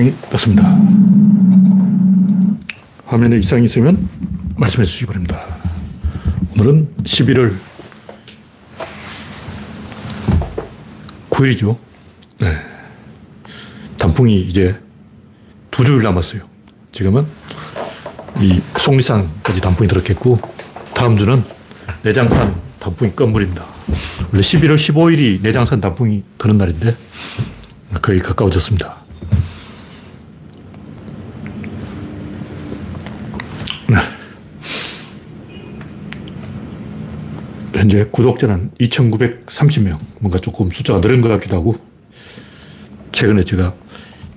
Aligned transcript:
이상이 0.00 0.14
떴습니다. 0.30 0.62
화면에 3.04 3.36
이상이 3.36 3.66
있으면 3.66 4.08
말씀해 4.56 4.84
주시기 4.84 5.06
바랍니다. 5.06 5.38
오늘은 6.54 6.88
11월 7.04 7.54
9일이죠. 11.28 11.76
네. 12.38 12.56
단풍이 13.98 14.40
이제 14.40 14.78
두 15.70 15.84
주일 15.84 16.02
남았어요. 16.02 16.42
지금은 16.92 17.26
이 18.40 18.60
속리산까지 18.78 19.60
단풍이 19.60 19.88
들었겠고, 19.88 20.38
다음 20.94 21.18
주는 21.18 21.44
내장산 22.02 22.54
단풍이 22.78 23.12
끝물입니다. 23.12 23.66
원래 24.32 24.40
11월 24.40 24.76
15일이 24.76 25.42
내장산 25.42 25.80
단풍이 25.80 26.22
드는 26.38 26.56
날인데, 26.56 26.96
거의 28.00 28.18
가까워졌습니다. 28.20 29.09
현재 37.80 38.04
구독자는 38.10 38.72
2,930명. 38.78 39.98
뭔가 40.20 40.38
조금 40.38 40.70
숫자가 40.70 41.00
늘은 41.00 41.22
것 41.22 41.30
같기도 41.30 41.56
하고, 41.56 41.78
최근에 43.10 43.42
제가 43.42 43.72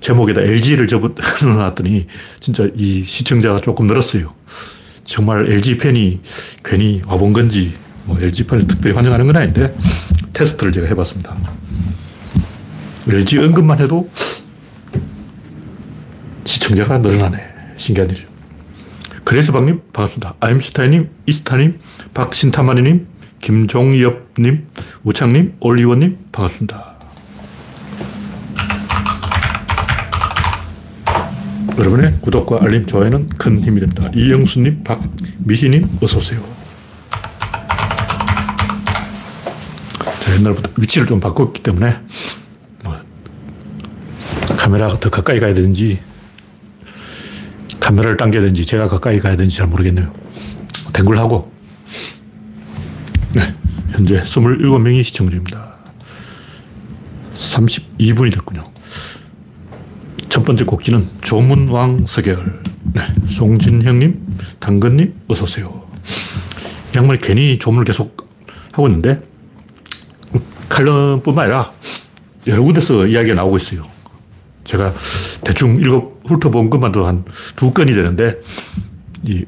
제목에다 0.00 0.40
LG를 0.40 0.86
접어놨더니 0.86 2.06
진짜 2.40 2.66
이 2.74 3.04
시청자가 3.04 3.60
조금 3.60 3.86
늘었어요. 3.86 4.32
정말 5.04 5.46
LG 5.50 5.76
팬이 5.76 6.20
괜히 6.64 7.02
와본 7.06 7.34
건지, 7.34 7.74
뭐 8.04 8.18
LG 8.18 8.46
팬을 8.46 8.66
특별히 8.66 8.96
환영하는 8.96 9.26
건 9.26 9.36
아닌데, 9.36 9.76
테스트를 10.32 10.72
제가 10.72 10.86
해봤습니다. 10.86 11.36
LG 13.10 13.38
언급만 13.40 13.78
해도 13.78 14.08
시청자가 16.44 16.96
늘어나네. 16.96 17.44
신기한 17.76 18.08
일이죠. 18.08 18.26
그래서 19.22 19.52
박님, 19.52 19.82
반갑습니다. 19.92 20.36
아임슈타인님, 20.40 21.10
이스타님, 21.26 21.80
박신타마니님, 22.14 23.13
김종엽님, 23.44 24.68
우창님, 25.04 25.56
올리원님, 25.60 26.16
반갑습니다. 26.32 26.94
여러분의 31.76 32.20
구독과 32.22 32.60
알림, 32.62 32.86
좋아요는 32.86 33.26
큰 33.36 33.60
힘이 33.60 33.80
됩니다. 33.80 34.10
이영수님, 34.14 34.82
박미희님, 34.82 35.98
어서오세요. 36.02 36.42
자, 40.20 40.34
옛날부터 40.36 40.70
위치를 40.78 41.06
좀 41.06 41.20
바꿨기 41.20 41.62
때문에 41.62 41.98
뭐 42.82 42.96
카메라가 44.56 44.98
더 44.98 45.10
가까이 45.10 45.38
가야 45.38 45.52
되는지 45.52 46.00
카메라를 47.78 48.16
당겨야 48.16 48.40
되는지 48.40 48.64
제가 48.64 48.86
가까이 48.86 49.20
가야 49.20 49.36
되는지 49.36 49.58
잘 49.58 49.66
모르겠네요. 49.66 50.10
댕굴하고 50.94 51.53
네, 53.34 53.54
현재 53.90 54.22
27명이 54.22 55.02
시청 55.04 55.28
중입니다. 55.28 55.74
32분이 57.34 58.32
됐군요. 58.32 58.64
첫 60.28 60.44
번째 60.44 60.64
곡지는 60.64 61.08
조문왕 61.20 62.06
서결. 62.06 62.62
네, 62.92 63.02
송진형님, 63.28 64.38
당근님, 64.60 65.14
어서오세요. 65.28 65.84
양반이 66.96 67.18
괜히 67.18 67.58
조문을 67.58 67.84
계속 67.84 68.28
하고 68.72 68.86
있는데, 68.88 69.20
칼럼뿐만 70.68 71.44
아니라 71.46 71.72
여러 72.46 72.62
군데서 72.62 73.06
이야기가 73.06 73.34
나오고 73.34 73.56
있어요. 73.56 73.86
제가 74.64 74.94
대충 75.44 75.80
읽어 75.80 76.12
훑어본 76.26 76.70
것만도 76.70 77.06
한 77.06 77.24
두 77.56 77.70
건이 77.70 77.92
되는데, 77.94 78.36
이 79.24 79.44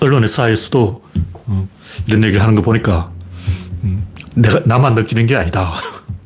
언론의 0.00 0.28
사이에서도 0.28 1.04
어, 1.46 1.68
이런 2.06 2.22
얘기를 2.24 2.42
하는 2.42 2.54
거 2.54 2.62
보니까, 2.62 3.10
음, 3.82 4.06
내가, 4.34 4.60
나만 4.64 4.94
느끼는 4.94 5.26
게 5.26 5.36
아니다. 5.36 5.74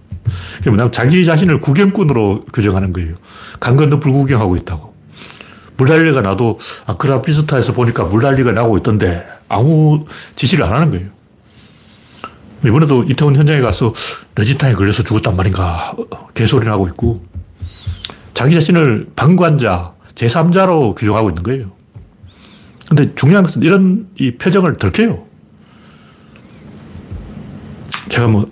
그러면 0.62 0.90
자기 0.92 1.24
자신을 1.24 1.60
구경꾼으로 1.60 2.40
규정하는 2.52 2.92
거예요. 2.92 3.14
강 3.60 3.76
건너 3.76 4.00
불구경하고 4.00 4.56
있다고. 4.56 4.94
물난리가 5.76 6.20
나도 6.20 6.58
아크라피스타에서 6.86 7.72
보니까 7.72 8.04
물난리가 8.04 8.52
나고 8.52 8.76
있던데 8.78 9.24
아무 9.48 10.04
지시를 10.34 10.64
안 10.64 10.74
하는 10.74 10.90
거예요. 10.90 11.06
이번에도 12.66 13.04
이태원 13.04 13.36
현장에 13.36 13.60
가서 13.60 13.94
레지탄에 14.34 14.74
걸려서 14.74 15.04
죽었단 15.04 15.36
말인가 15.36 15.94
개소리를 16.34 16.70
하고 16.72 16.88
있고 16.88 17.24
자기 18.34 18.54
자신을 18.54 19.08
방관자, 19.14 19.92
제3자로 20.14 20.96
규정하고 20.96 21.30
있는 21.30 21.42
거예요. 21.44 21.70
근데 22.88 23.14
중요한 23.14 23.44
것은 23.44 23.62
이런 23.62 24.08
이 24.18 24.32
표정을 24.32 24.76
들켜요. 24.76 25.27
제가 28.08 28.28
뭐 28.28 28.50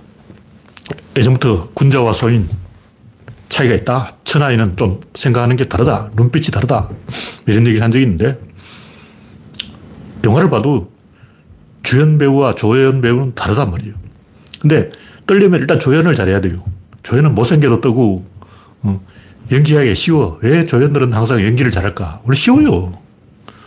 예전부터 1.17 1.71
군자와 1.75 2.12
소인 2.12 2.49
차이가 3.49 3.75
있다. 3.75 4.12
천하인은 4.25 4.77
좀 4.77 5.00
생각하는 5.15 5.56
게 5.56 5.67
다르다. 5.69 6.11
눈빛이 6.15 6.47
다르다. 6.47 6.91
이런 7.47 7.67
얘기를 7.67 7.83
한 7.83 7.91
적이 7.91 8.05
있는데, 8.05 8.39
영화를 10.25 10.50
봐도 10.50 10.93
주연 11.83 12.19
배우와 12.19 12.55
조연 12.55 13.00
배우는 13.00 13.34
다르단 13.34 13.71
말이에요. 13.71 13.94
근데 14.61 14.91
떨려면 15.27 15.61
일단 15.61 15.78
조연을 15.78 16.15
잘해야 16.15 16.41
돼요. 16.41 16.56
조연은 17.03 17.34
못생겨도 17.34 17.81
뜨고, 17.81 18.27
어, 18.83 19.00
연기하기 19.50 19.94
쉬워. 19.94 20.38
왜 20.43 20.67
조연들은 20.67 21.12
항상 21.12 21.43
연기를 21.43 21.71
잘할까? 21.71 22.21
원래 22.25 22.37
쉬워요. 22.37 22.99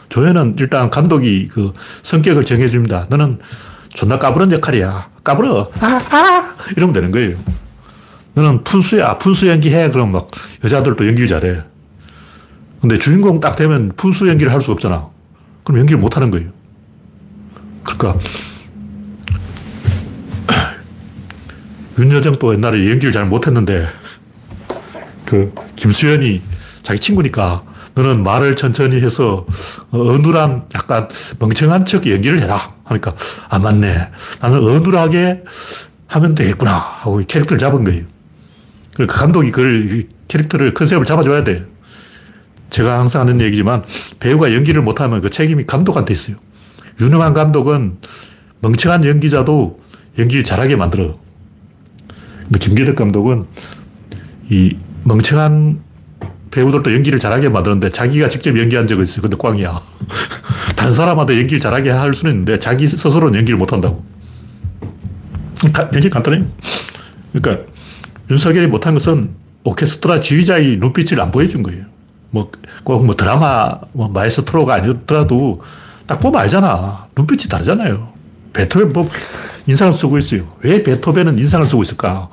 조연은 0.10 0.56
일단 0.60 0.90
감독이 0.90 1.48
그 1.48 1.74
성격을 2.04 2.44
정해줍니다. 2.44 3.08
너는 3.10 3.40
존나 3.90 4.18
까부른 4.20 4.52
역할이야. 4.52 5.10
까불어. 5.24 5.72
아, 5.82 5.86
아! 6.12 6.56
이러면 6.76 6.94
되는 6.94 7.12
거예요. 7.12 7.38
너는 8.34 8.64
푼수야. 8.64 9.18
푼수 9.18 9.48
연기해. 9.48 9.90
그럼 9.90 10.12
막 10.12 10.28
여자들도 10.64 11.08
연기를 11.08 11.28
잘해. 11.28 11.64
근데 12.82 12.98
주인공 12.98 13.40
딱 13.40 13.56
되면 13.56 13.92
푼수 13.98 14.28
연기를 14.28 14.54
할 14.54 14.62
수가 14.62 14.74
없잖아. 14.74 15.08
그럼 15.64 15.80
연기를 15.80 16.00
못 16.00 16.16
하는 16.16 16.32
거예요. 16.32 16.50
그러니까 17.84 18.18
윤여정도 22.00 22.54
옛날에 22.54 22.90
연기를 22.90 23.12
잘 23.12 23.26
못했는데 23.26 23.88
그 25.26 25.54
김수현이 25.76 26.42
자기 26.82 27.00
친구니까 27.00 27.64
너는 28.00 28.24
말을 28.24 28.56
천천히 28.56 29.02
해서 29.02 29.46
어눌한 29.92 30.68
약간 30.74 31.10
멍청한 31.40 31.84
척 31.86 32.08
연기를 32.08 32.42
해라. 32.42 32.74
하니까 32.86 33.14
아 33.50 33.60
맞네. 33.60 34.10
나는 34.42 34.58
어눌하게 34.58 35.44
하면 36.08 36.36
되겠구나 36.36 36.76
하고 36.76 37.22
캐릭터를 37.28 37.60
잡은 37.60 37.84
거예요. 37.84 38.04
그 38.96 39.06
감독이 39.06 39.52
그걸 39.52 40.08
캐릭터를 40.30 40.74
컨셉을 40.74 41.06
잡아줘야 41.06 41.44
돼. 41.44 41.66
제가 42.70 43.00
항상 43.00 43.22
하는 43.22 43.42
얘기지만 43.42 43.84
배우가 44.20 44.54
연기를 44.54 44.82
못하면 44.82 45.22
그 45.22 45.30
책임이 45.30 45.66
감독한테 45.66 46.14
있어요. 46.14 46.38
유능한 47.02 47.34
감독은 47.34 47.98
멍청한 48.62 49.06
연기자도 49.06 49.80
연기를 50.18 50.44
잘하게 50.44 50.76
만들어. 50.76 51.20
김기덕 52.60 52.96
감독은 52.96 53.46
이 54.50 54.76
멍청한 55.04 55.89
배우들도 56.52 56.94
연기를 56.94 57.20
잘하게 57.20 57.50
만드는데 57.50 57.90
자기가 57.92 58.30
직접 58.30 58.58
연기한 58.58 58.88
적은 58.88 59.04
있어요. 59.04 59.22
근데 59.22 59.38
꽝이야. 59.38 59.82
다른 60.76 60.92
사람한테 60.92 61.38
연기를 61.38 61.60
잘하게 61.60 61.92
할 61.92 62.14
수는 62.14 62.34
있는데 62.34 62.58
자기 62.60 62.88
스스로는 62.88 63.36
연기를 63.36 63.58
못한다고. 63.58 64.04
굉장히 65.92 66.10
간단해요. 66.10 66.46
그러니까 67.34 67.66
윤석열이 68.32 68.68
못한 68.68 68.94
것은 68.94 69.32
오케스트라 69.64 70.20
지휘자의 70.22 70.78
눈빛을 70.78 71.20
안 71.22 71.32
보여준 71.32 71.64
거예요. 71.64 71.86
뭐, 72.32 72.50
꼭 72.84 73.04
뭐 73.04 73.16
드라마, 73.16 73.80
뭐 73.92 74.08
마에스트로가 74.08 74.76
아니더라도 74.76 75.62
딱 76.08 76.20
보면 76.20 76.40
알잖아. 76.42 77.08
눈빛이 77.16 77.50
다르잖아요. 77.50 78.10
베토벤 78.54 78.94
뭐 78.94 79.10
인상을 79.68 79.94
쓰고 79.94 80.18
있어요. 80.18 80.48
왜 80.62 80.82
베토벤은 80.82 81.38
인상을 81.38 81.66
쓰고 81.66 81.84
있을까? 81.84 82.30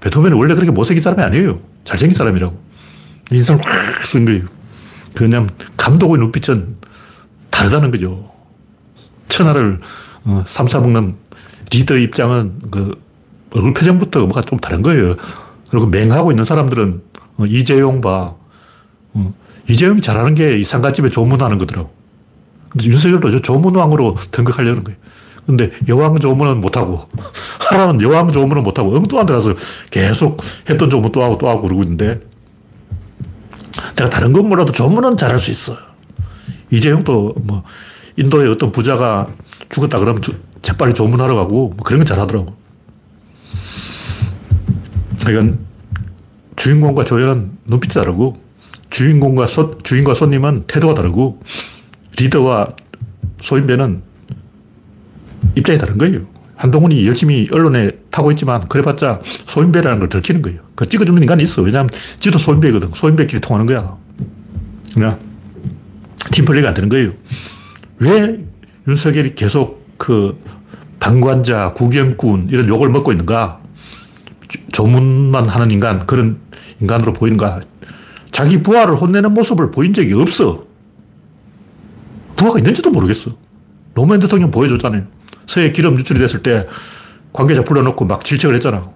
베토벤은 0.00 0.36
원래 0.36 0.54
그렇게 0.54 0.70
못생긴 0.70 1.02
사람이 1.02 1.22
아니에요. 1.22 1.58
잘생긴 1.84 2.16
사람이라고. 2.16 2.67
인상을 3.30 3.64
확 3.64 4.06
쓴 4.06 4.24
거예요. 4.24 4.44
그냥 5.14 5.48
감독의 5.76 6.18
눈빛은 6.18 6.76
다르다는 7.50 7.90
거죠. 7.90 8.30
천하를 9.28 9.80
어, 10.24 10.44
삼사먹는 10.46 11.16
리더 11.72 11.96
입장은 11.96 12.60
그 12.70 13.00
얼굴 13.50 13.72
표정부터 13.74 14.20
뭐가 14.20 14.42
좀 14.42 14.58
다른 14.58 14.82
거예요. 14.82 15.16
그리고 15.70 15.86
맹하고 15.86 16.30
있는 16.32 16.44
사람들은 16.44 17.02
어, 17.38 17.44
이재용 17.46 18.00
봐. 18.00 18.34
어, 19.14 19.34
이재용이 19.68 20.00
잘하는 20.00 20.34
게 20.34 20.58
이 20.58 20.64
상가집에 20.64 21.10
조문하는 21.10 21.58
거더라고. 21.58 21.90
근데 22.70 22.86
윤석열도 22.86 23.30
저 23.30 23.40
조문왕으로 23.40 24.16
등극하려는 24.30 24.84
거예요. 24.84 24.98
근데 25.46 25.70
여왕 25.88 26.18
조문은 26.18 26.60
못하고, 26.60 27.08
하라는 27.70 28.02
여왕 28.02 28.30
조문은 28.32 28.62
못하고, 28.62 28.94
엉뚱한 28.94 29.24
데 29.24 29.32
가서 29.32 29.54
계속 29.90 30.36
했던 30.68 30.90
조문 30.90 31.10
또 31.10 31.22
하고 31.22 31.38
또 31.38 31.48
하고 31.48 31.62
그러고 31.62 31.82
있는데, 31.82 32.20
내가 33.98 34.08
다른 34.08 34.32
건 34.32 34.48
몰라도 34.48 34.72
조문은 34.72 35.16
잘할 35.16 35.38
수 35.38 35.50
있어. 35.50 35.76
이재용도 36.70 37.34
뭐 37.42 37.64
인도의 38.16 38.48
어떤 38.48 38.70
부자가 38.70 39.28
죽었다 39.68 39.98
그러면 39.98 40.22
재빨리 40.62 40.94
조문하러 40.94 41.34
가고 41.34 41.70
뭐 41.70 41.76
그런 41.84 42.00
건 42.00 42.06
잘하더라고. 42.06 42.56
그러니까 45.24 45.56
주인공과 46.54 47.04
조연은 47.04 47.58
눈빛이 47.66 47.94
다르고 47.94 48.40
주인공과 48.90 49.48
소, 49.48 49.76
주인과 49.78 50.14
손님은 50.14 50.64
태도가 50.68 50.94
다르고 50.94 51.40
리더와 52.18 52.68
소인배는 53.40 54.02
입장이 55.56 55.78
다른 55.78 55.98
거예요. 55.98 56.20
한동훈이 56.58 57.06
열심히 57.06 57.48
언론에 57.52 57.92
타고 58.10 58.32
있지만 58.32 58.60
그래봤자 58.68 59.20
소인배라는 59.44 60.00
걸 60.00 60.08
들키는 60.08 60.42
거예요. 60.42 60.60
그 60.74 60.88
찍어주는 60.88 61.22
인간이 61.22 61.44
있어. 61.44 61.62
왜냐하면 61.62 61.88
지도 62.18 62.36
소인배거든. 62.36 62.90
소인배끼리 62.92 63.40
통하는 63.40 63.64
거야. 63.64 63.96
그냥 64.92 65.18
팀플레이가 66.32 66.68
안 66.68 66.74
되는 66.74 66.88
거예요. 66.88 67.12
왜 68.00 68.44
윤석열이 68.88 69.36
계속 69.36 69.86
그 69.98 70.36
방관자, 70.98 71.74
구경꾼 71.74 72.48
이런 72.50 72.68
욕을 72.68 72.88
먹고 72.88 73.12
있는가? 73.12 73.60
조문만 74.72 75.48
하는 75.48 75.70
인간, 75.70 76.06
그런 76.06 76.38
인간으로 76.80 77.12
보이는가? 77.12 77.60
자기 78.32 78.62
부하를 78.62 78.96
혼내는 78.96 79.32
모습을 79.32 79.70
보인 79.70 79.94
적이 79.94 80.14
없어. 80.14 80.64
부하가 82.34 82.58
있는지도 82.58 82.90
모르겠어. 82.90 83.30
노무현 83.94 84.18
대통령 84.18 84.50
보여줬잖아요. 84.50 85.17
서해 85.48 85.72
기름 85.72 85.98
유출이 85.98 86.20
됐을 86.20 86.42
때 86.42 86.68
관계자 87.32 87.64
불러놓고 87.64 88.04
막 88.04 88.24
질책을 88.24 88.54
했잖아. 88.54 88.90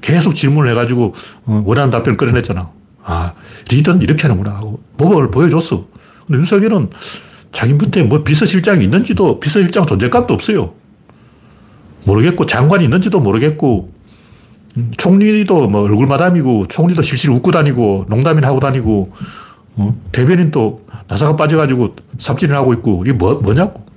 계속 0.00 0.34
질문을 0.34 0.70
해가지고 0.70 1.14
어, 1.44 1.62
원하는 1.66 1.90
답변을 1.90 2.16
끌어냈잖아. 2.16 2.70
아, 3.04 3.32
리더는 3.70 4.02
이렇게 4.02 4.22
하는구나 4.22 4.56
하고 4.56 4.80
모범을 4.96 5.30
보여줬어. 5.30 5.84
근데 6.26 6.38
윤석열은 6.38 6.90
자기 7.50 7.74
밑에 7.74 8.04
뭐 8.04 8.22
비서실장이 8.22 8.84
있는지도 8.84 9.40
비서실장 9.40 9.84
존재감도 9.84 10.32
없어요. 10.32 10.74
모르겠고 12.04 12.46
장관이 12.46 12.84
있는지도 12.84 13.18
모르겠고 13.20 13.92
음, 14.76 14.90
총리도 14.96 15.68
뭐 15.68 15.82
얼굴 15.82 16.06
마담이고 16.06 16.66
총리도 16.68 17.02
실실 17.02 17.30
웃고 17.30 17.50
다니고 17.50 18.06
농담이나 18.08 18.46
하고 18.46 18.60
다니고 18.60 19.12
어? 19.76 20.00
대변인도 20.12 20.86
나사가 21.08 21.34
빠져가지고 21.34 21.96
삽질을 22.18 22.54
하고 22.54 22.72
있고 22.74 23.02
이게 23.04 23.12
뭐, 23.12 23.34
뭐냐고. 23.34 23.87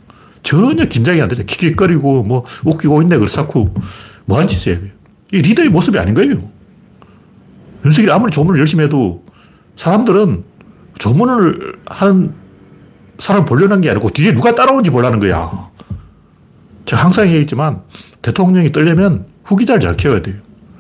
전혀 0.44 0.86
긴장이 0.86 1.22
안 1.22 1.28
되죠. 1.30 1.44
킥킥거리고 1.44 2.24
뭐 2.24 2.44
웃기고 2.66 3.02
있네 3.04 3.18
그렇고 3.18 3.74
뭐한 4.26 4.48
짓이에요. 4.48 4.80
이 5.32 5.42
리더의 5.42 5.70
모습이 5.70 5.98
아닌 5.98 6.14
거예요. 6.14 6.38
윤석열이 7.86 8.12
아무리 8.12 8.32
조문을 8.32 8.60
열심히 8.60 8.84
해도 8.84 9.24
사람들은 9.76 10.44
조문을 11.00 11.78
하는 11.86 12.34
사람 13.18 13.46
보려는 13.46 13.82
게 13.82 13.90
아니고 13.90 14.10
뒤에 14.10 14.34
누가 14.34 14.54
따라오는지 14.56 14.90
보려는 14.90 15.20
거야. 15.20 15.70
제가 16.86 17.04
항상 17.04 17.28
얘기했지만 17.28 17.82
대통령이 18.22 18.72
떨려면 18.72 19.26
후기자를 19.44 19.80
잘 19.80 19.94
키워야 19.94 20.22
돼요. 20.22 20.36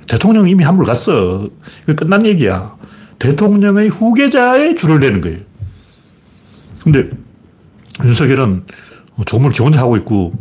대통령이 0.07 0.51
이미 0.51 0.63
한물 0.63 0.85
갔어. 0.85 1.47
끝난 1.95 2.25
얘기야. 2.25 2.75
대통령의 3.19 3.89
후계자의 3.89 4.75
줄을 4.75 4.99
내는 4.99 5.21
거예요. 5.21 5.39
근데 6.83 7.09
윤석열은 8.03 8.65
조문을 9.25 9.53
지 9.53 9.62
혼자 9.62 9.79
하고 9.79 9.95
있고 9.97 10.33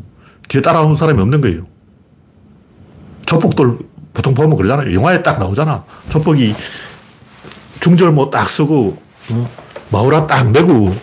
뒤에 0.49 0.63
따라오는 0.63 0.95
사람이 0.95 1.21
없는 1.21 1.41
거예요. 1.41 1.67
조폭들 3.27 3.79
보통 4.13 4.35
보면 4.35 4.57
그러잖아요. 4.57 4.93
영화에 4.95 5.23
딱 5.23 5.39
나오잖아. 5.39 5.85
조폭이 6.09 6.55
중절모 7.81 8.15
뭐딱 8.15 8.49
쓰고 8.49 9.01
어? 9.31 9.51
마우라 9.91 10.27
딱 10.27 10.51
메고 10.51 10.95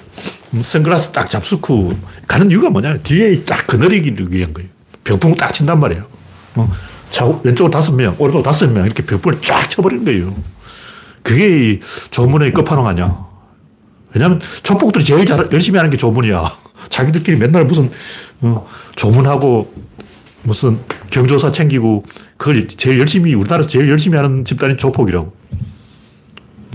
음, 0.53 0.61
선글라스 0.61 1.11
딱 1.11 1.29
잡수고 1.29 1.91
가는 2.27 2.49
이유가 2.49 2.69
뭐냐 2.69 2.97
뒤에 2.99 3.43
딱 3.43 3.67
그늘이기 3.67 4.15
위한 4.29 4.53
거예요. 4.53 4.69
병풍 5.03 5.35
딱 5.35 5.53
친단 5.53 5.79
말이에요. 5.79 6.05
어? 6.55 6.69
좌우, 7.09 7.39
왼쪽으로 7.43 7.71
다섯 7.71 7.93
명, 7.93 8.15
오른쪽으로 8.17 8.43
다섯 8.43 8.67
명 8.69 8.85
이렇게 8.85 9.05
병풍을 9.05 9.41
쫙 9.41 9.69
쳐버리는 9.69 10.03
거예요. 10.03 10.35
그게 11.23 11.79
조문의 12.11 12.53
끝판왕 12.53 12.87
아니야. 12.87 13.25
왜냐하면 14.13 14.39
조폭들이 14.63 15.03
제일 15.03 15.25
잘, 15.25 15.47
열심히 15.51 15.77
하는 15.77 15.89
게 15.89 15.97
조문이야. 15.97 16.51
자기들끼리 16.89 17.37
맨날 17.37 17.65
무슨 17.65 17.89
어, 18.41 18.67
조문하고 18.95 19.73
무슨 20.43 20.79
경조사 21.09 21.51
챙기고 21.51 22.05
그걸 22.37 22.67
제일 22.67 22.99
열심히 22.99 23.33
우리나라에서 23.33 23.67
제일 23.69 23.89
열심히 23.89 24.17
하는 24.17 24.45
집단이 24.45 24.77
조폭이라고. 24.77 25.33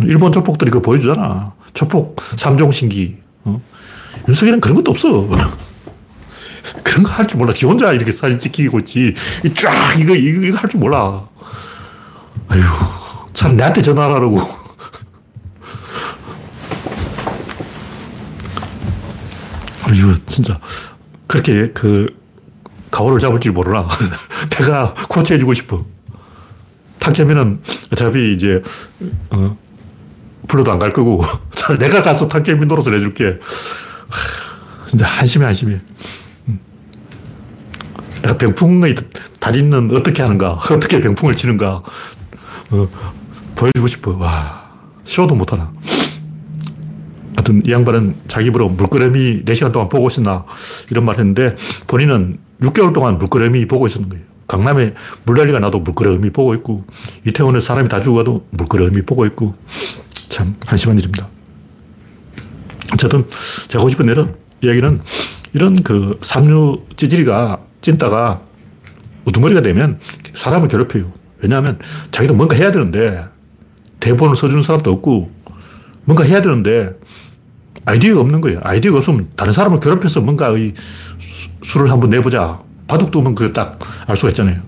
일본 0.02 0.32
조폭들이 0.32 0.70
그거 0.70 0.82
보여주잖아. 0.82 1.52
조폭 1.74 2.16
3종 2.16 2.72
신기. 2.72 3.18
어? 3.44 3.60
윤석열은 4.28 4.60
그런 4.60 4.76
것도 4.76 4.90
없어. 4.90 5.28
그런 6.82 7.02
거 7.02 7.10
할 7.12 7.26
줄 7.26 7.38
몰라. 7.38 7.52
지 7.52 7.66
혼자 7.66 7.92
이렇게 7.92 8.12
사진 8.12 8.38
찍히고 8.38 8.80
있지. 8.80 9.14
쫙 9.54 9.72
이거, 9.98 10.14
이거, 10.14 10.42
이거 10.46 10.58
할 10.58 10.68
줄 10.68 10.80
몰라. 10.80 11.24
아휴, 12.48 12.60
참 13.32 13.56
내한테 13.56 13.80
전화하라고. 13.82 14.38
아휴, 19.84 20.14
진짜. 20.32 20.58
그렇게 21.26 21.70
그, 21.72 22.06
가오를 22.90 23.18
잡을 23.18 23.38
줄 23.40 23.52
모르나. 23.52 23.86
내가 24.58 24.94
코치해주고 25.08 25.52
싶어. 25.54 25.84
탁재민은 26.98 27.60
어차피 27.92 28.32
이제, 28.32 28.62
어, 29.30 29.56
불러도 30.48 30.72
안 30.72 30.78
갈 30.78 30.90
거고, 30.90 31.22
내가 31.78 32.02
가서 32.02 32.26
탁재민 32.28 32.66
노릇을 32.68 32.94
해줄게. 32.96 33.38
진짜 34.86 35.06
한심해, 35.06 35.44
한심해. 35.46 35.80
음. 36.48 36.60
내가 38.22 38.36
병풍의 38.38 38.94
달인은 39.40 39.94
어떻게 39.96 40.22
하는가, 40.22 40.52
어떻게 40.70 41.00
병풍을 41.00 41.34
치는가, 41.34 41.82
어, 42.70 42.88
보여주고 43.54 43.86
싶어. 43.86 44.16
와, 44.16 44.70
쇼도 45.04 45.34
못하나. 45.34 45.70
하여튼 47.42 47.62
이 47.66 47.72
양반은 47.72 48.14
자기 48.28 48.46
입으로 48.46 48.68
물끄러미 48.68 49.44
4시간 49.44 49.72
동안 49.72 49.88
보고 49.88 50.06
있었나 50.08 50.44
이런 50.90 51.04
말 51.04 51.18
했는데 51.18 51.56
본인은 51.88 52.38
6개월 52.60 52.94
동안 52.94 53.18
물끄러미 53.18 53.66
보고 53.66 53.86
있었는 53.88 54.08
거예요. 54.08 54.24
강남에 54.46 54.94
물난리가 55.24 55.58
나도 55.58 55.80
물끄러미 55.80 56.30
보고 56.30 56.54
있고 56.54 56.84
이태원에 57.26 57.58
사람이 57.58 57.88
다 57.88 58.00
죽어도 58.00 58.46
물끄러미 58.50 59.02
보고 59.02 59.26
있고 59.26 59.56
참 60.28 60.54
한심한 60.64 60.98
일입니다. 60.98 61.28
어쨌든 62.92 63.24
제가 63.68 63.80
하고 63.80 63.88
싶은 63.88 64.06
이런 64.06 64.36
이야기는 64.60 65.00
이런 65.54 65.82
그 65.82 66.18
삼류 66.22 66.84
찌질이가 66.96 67.58
찐따가 67.80 68.40
우두머리가 69.24 69.62
되면 69.62 69.98
사람을 70.34 70.68
괴롭혀요. 70.68 71.10
왜냐하면 71.40 71.80
자기도 72.12 72.34
뭔가 72.34 72.54
해야 72.54 72.70
되는데 72.70 73.24
대본을 73.98 74.36
써주는 74.36 74.62
사람도 74.62 74.92
없고 74.92 75.42
뭔가 76.04 76.24
해야 76.24 76.40
되는데 76.40 76.96
아이디어가 77.84 78.20
없는 78.20 78.40
거예요. 78.40 78.60
아이디어가 78.62 78.98
없으면 78.98 79.28
다른 79.36 79.52
사람을 79.52 79.80
괴롭혀서 79.80 80.20
뭔가 80.20 80.48
의 80.48 80.72
수를 81.62 81.90
한번 81.90 82.10
내보자. 82.10 82.60
바둑 82.88 83.10
두면 83.10 83.34
그 83.34 83.52
딱 83.52 83.78
알 84.06 84.16
수가 84.16 84.28
있잖아요. 84.30 84.60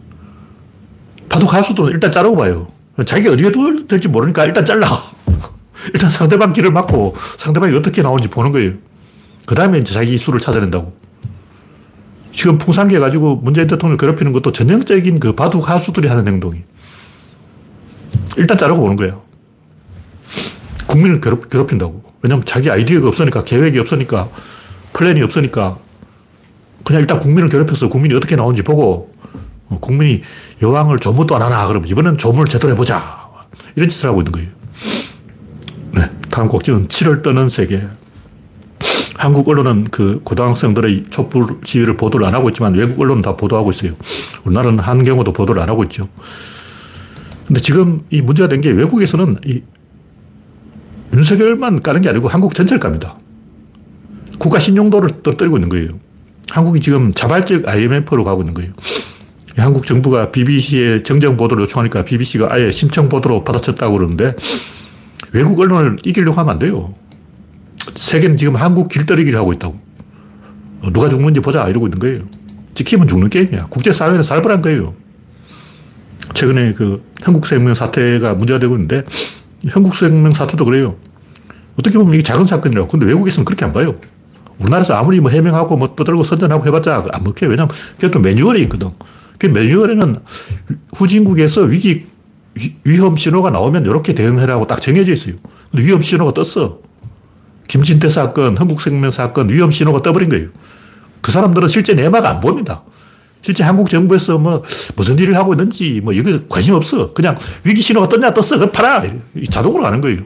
바둑 1.29 1.51
가수도 1.51 1.91
일단 1.91 2.11
자르고 2.11 2.37
봐요. 2.37 2.69
자기가 3.05 3.33
어디에 3.33 3.51
둘 3.53 3.87
될지 3.89 4.09
모르니까 4.09 4.45
일단 4.45 4.65
잘라. 4.65 4.87
일단 5.93 6.09
상대방 6.09 6.53
길을 6.53 6.71
막고 6.71 7.15
상대방이 7.39 7.77
어떻게 7.77 8.03
나오는지 8.03 8.29
보는 8.31 8.53
거예요. 8.53 8.73
그 9.47 9.55
다음에 9.55 9.79
이제 9.79 9.93
자기 9.93 10.17
수를 10.17 10.41
찾아낸다고. 10.41 10.97
지금 12.31 12.59
풍산계 12.59 12.99
가지고 12.99 13.37
문재인 13.37 13.67
대통령을 13.69 13.97
괴롭히는 13.97 14.33
것도 14.33 14.53
전형적인 14.53 15.21
그 15.21 15.35
바둑 15.35 15.69
하수들이 15.69 16.09
하는 16.09 16.27
행동이. 16.27 16.63
일단 18.37 18.57
자르고 18.59 18.83
오는 18.83 18.97
거예요. 18.97 19.23
국민을 20.87 21.21
괴롭, 21.21 21.49
괴롭힌다고. 21.49 22.04
왜냐면 22.25 22.43
자기 22.47 22.71
아이디어가 22.71 23.09
없으니까, 23.09 23.43
계획이 23.43 23.79
없으니까, 23.79 24.31
플랜이 24.95 25.21
없으니까, 25.23 25.77
그냥 26.83 27.01
일단 27.03 27.19
국민을 27.19 27.51
괴롭혀서 27.51 27.91
국민이 27.91 28.15
어떻게 28.15 28.35
나오는지 28.35 28.63
보고, 28.63 29.13
어, 29.69 29.79
국민이 29.79 30.23
여왕을 30.63 31.01
조무도 31.01 31.37
안 31.37 31.43
하나, 31.43 31.67
그러면 31.67 31.87
이번엔 31.87 32.17
조문을 32.17 32.47
제대로 32.47 32.73
해보자. 32.73 33.29
이런 33.77 33.91
짓을 33.91 34.09
하고 34.09 34.23
있는 34.23 34.33
거예요. 34.33 34.49
네. 35.93 36.11
다음 36.31 36.49
곡지는 36.49 36.89
7월 36.89 37.23
떠는 37.23 37.51
세계. 37.51 37.87
한국 39.17 39.47
언론은 39.47 39.85
그 39.91 40.23
고등학생들의 40.25 41.05
촛불 41.11 41.45
시위를 41.63 41.99
보도를 41.99 42.27
안 42.27 42.35
하고 42.35 42.49
있지만 42.49 42.75
외국 42.75 43.01
언론은 43.03 43.21
다 43.21 43.37
보도하고 43.37 43.71
있어요. 43.71 43.93
우리나라는 44.47 44.79
한 44.79 45.05
경우도 45.05 45.35
보도를 45.35 45.61
안 45.63 45.69
하고 45.69 45.83
있죠. 45.85 46.09
근데 47.47 47.61
지금 47.61 48.03
이 48.09 48.23
문제가 48.23 48.49
된 48.49 48.63
게 48.63 48.71
외국에서는 48.71 49.37
이 49.45 49.63
윤석열만 51.15 51.83
까는 51.83 52.01
게 52.01 52.09
아니고 52.09 52.29
한국 52.29 52.55
전체를 52.55 52.81
깝니다. 52.81 53.17
국가 54.39 54.59
신용도를 54.59 55.23
떨어뜨리고 55.23 55.57
있는 55.57 55.69
거예요. 55.69 55.91
한국이 56.51 56.81
지금 56.81 57.13
자발적 57.13 57.69
IMF로 57.69 58.25
가고 58.25 58.43
있는 58.43 58.55
거예요. 58.55 58.73
한국 59.57 59.87
정부가 59.87 60.33
BBC에 60.33 61.05
정정 61.05 61.37
보도를 61.37 61.63
요청하니까 61.63 62.05
BBC가 62.05 62.49
아예 62.51 62.73
심청 62.73 63.09
보도로 63.09 63.45
받아쳤다고 63.45 63.97
그러는데 63.97 64.35
외국 65.33 65.59
언론을 65.61 65.99
이기려고 66.05 66.39
하면 66.41 66.53
안 66.53 66.59
돼요. 66.59 66.95
세계는 67.95 68.37
지금 68.37 68.57
한국 68.57 68.89
길들이기를 68.89 69.39
하고 69.39 69.53
있다고. 69.53 69.79
어, 70.83 70.93
누가 70.93 71.09
죽는지 71.09 71.41
보자 71.41 71.69
이러고 71.69 71.87
있는 71.87 71.99
거예요. 72.01 72.23
찍히면 72.75 73.07
죽는 73.07 73.31
게임이야. 73.31 73.67
국제사회는 73.67 74.25
살벌한 74.25 74.61
거예요. 74.61 74.95
최근에 76.35 76.73
그 76.73 77.05
한국생명 77.23 77.75
사태가 77.75 78.35
문제가 78.35 78.59
되고 78.59 78.75
있는데 78.75 79.05
한국생명 79.69 80.33
사태도 80.33 80.65
그래요. 80.65 80.97
어떻게 81.79 81.99
보면 81.99 82.15
이게 82.15 82.23
작은 82.23 82.45
사건이라고. 82.45 82.89
근데 82.89 83.07
외국에서는 83.07 83.45
그렇게 83.45 83.65
안 83.65 83.73
봐요. 83.73 83.97
우리나라에서 84.59 84.95
아무리 84.95 85.21
뭐 85.21 85.31
해명하고 85.31 85.77
뭐 85.77 85.95
떠들고 85.97 86.23
선전하고 86.23 86.67
해봤자 86.67 87.05
안 87.13 87.25
먹혀요. 87.25 87.51
왜냐면 87.51 87.69
그게 87.97 88.11
또 88.11 88.21
매뉴얼이 88.21 88.63
있거든. 88.63 88.91
그 89.39 89.47
매뉴얼에는 89.47 90.17
후진국에서 90.97 91.63
위기, 91.63 92.07
위 92.85 92.99
험 93.01 93.17
신호가 93.17 93.51
나오면 93.51 93.85
이렇게 93.85 94.15
대응해라고 94.15 94.67
딱 94.69 94.81
정해져 94.81 95.13
있어요. 95.13 95.35
근데 95.73 95.85
위험 95.85 96.03
신호가 96.03 96.33
떴어. 96.35 96.79
김진태 97.67 98.09
사건, 98.09 98.57
한국생명 98.57 99.11
사건, 99.11 99.49
위험 99.49 99.71
신호가 99.73 100.03
떠버린 100.03 100.29
거예요. 100.29 100.49
그 101.21 101.33
사람들은 101.33 101.67
실제 101.69 101.95
내막 101.95 102.25
안 102.25 102.41
봅니다. 102.41 102.83
실제 103.45 103.63
한국 103.63 103.91
정부에서 103.91 104.39
뭐 104.39 104.63
무슨 104.97 105.19
일을 105.19 105.37
하고 105.37 105.53
있는지 105.53 106.01
뭐 106.03 106.17
여기 106.17 106.41
관심 106.49 106.73
없어. 106.73 107.13
그냥 107.13 107.37
위기 107.63 107.83
신호가 107.83 108.09
떴냐 108.09 108.33
떴어. 108.33 108.57
그럼 108.57 108.73
팔아. 108.73 109.03
자동으로 109.51 109.83
가는 109.83 110.01
거예요. 110.01 110.21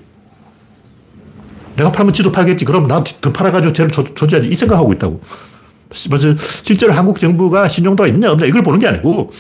내가 1.74 1.90
팔면 1.90 2.12
지도 2.12 2.30
팔겠지. 2.30 2.64
그럼 2.64 2.86
난 2.86 3.02
더 3.20 3.32
팔아가지고 3.32 3.72
쟤를 3.72 3.90
조, 3.90 4.04
조지하지. 4.04 4.46
이 4.46 4.54
생각하고 4.54 4.92
있다고. 4.92 5.20
실제로 5.92 6.92
한국 6.92 7.18
정부가 7.18 7.66
신용도가 7.66 8.06
있느냐 8.06 8.30
없느냐 8.30 8.48
이걸 8.48 8.62
보는 8.62 8.78
게 8.78 8.86
아니고 8.86 9.32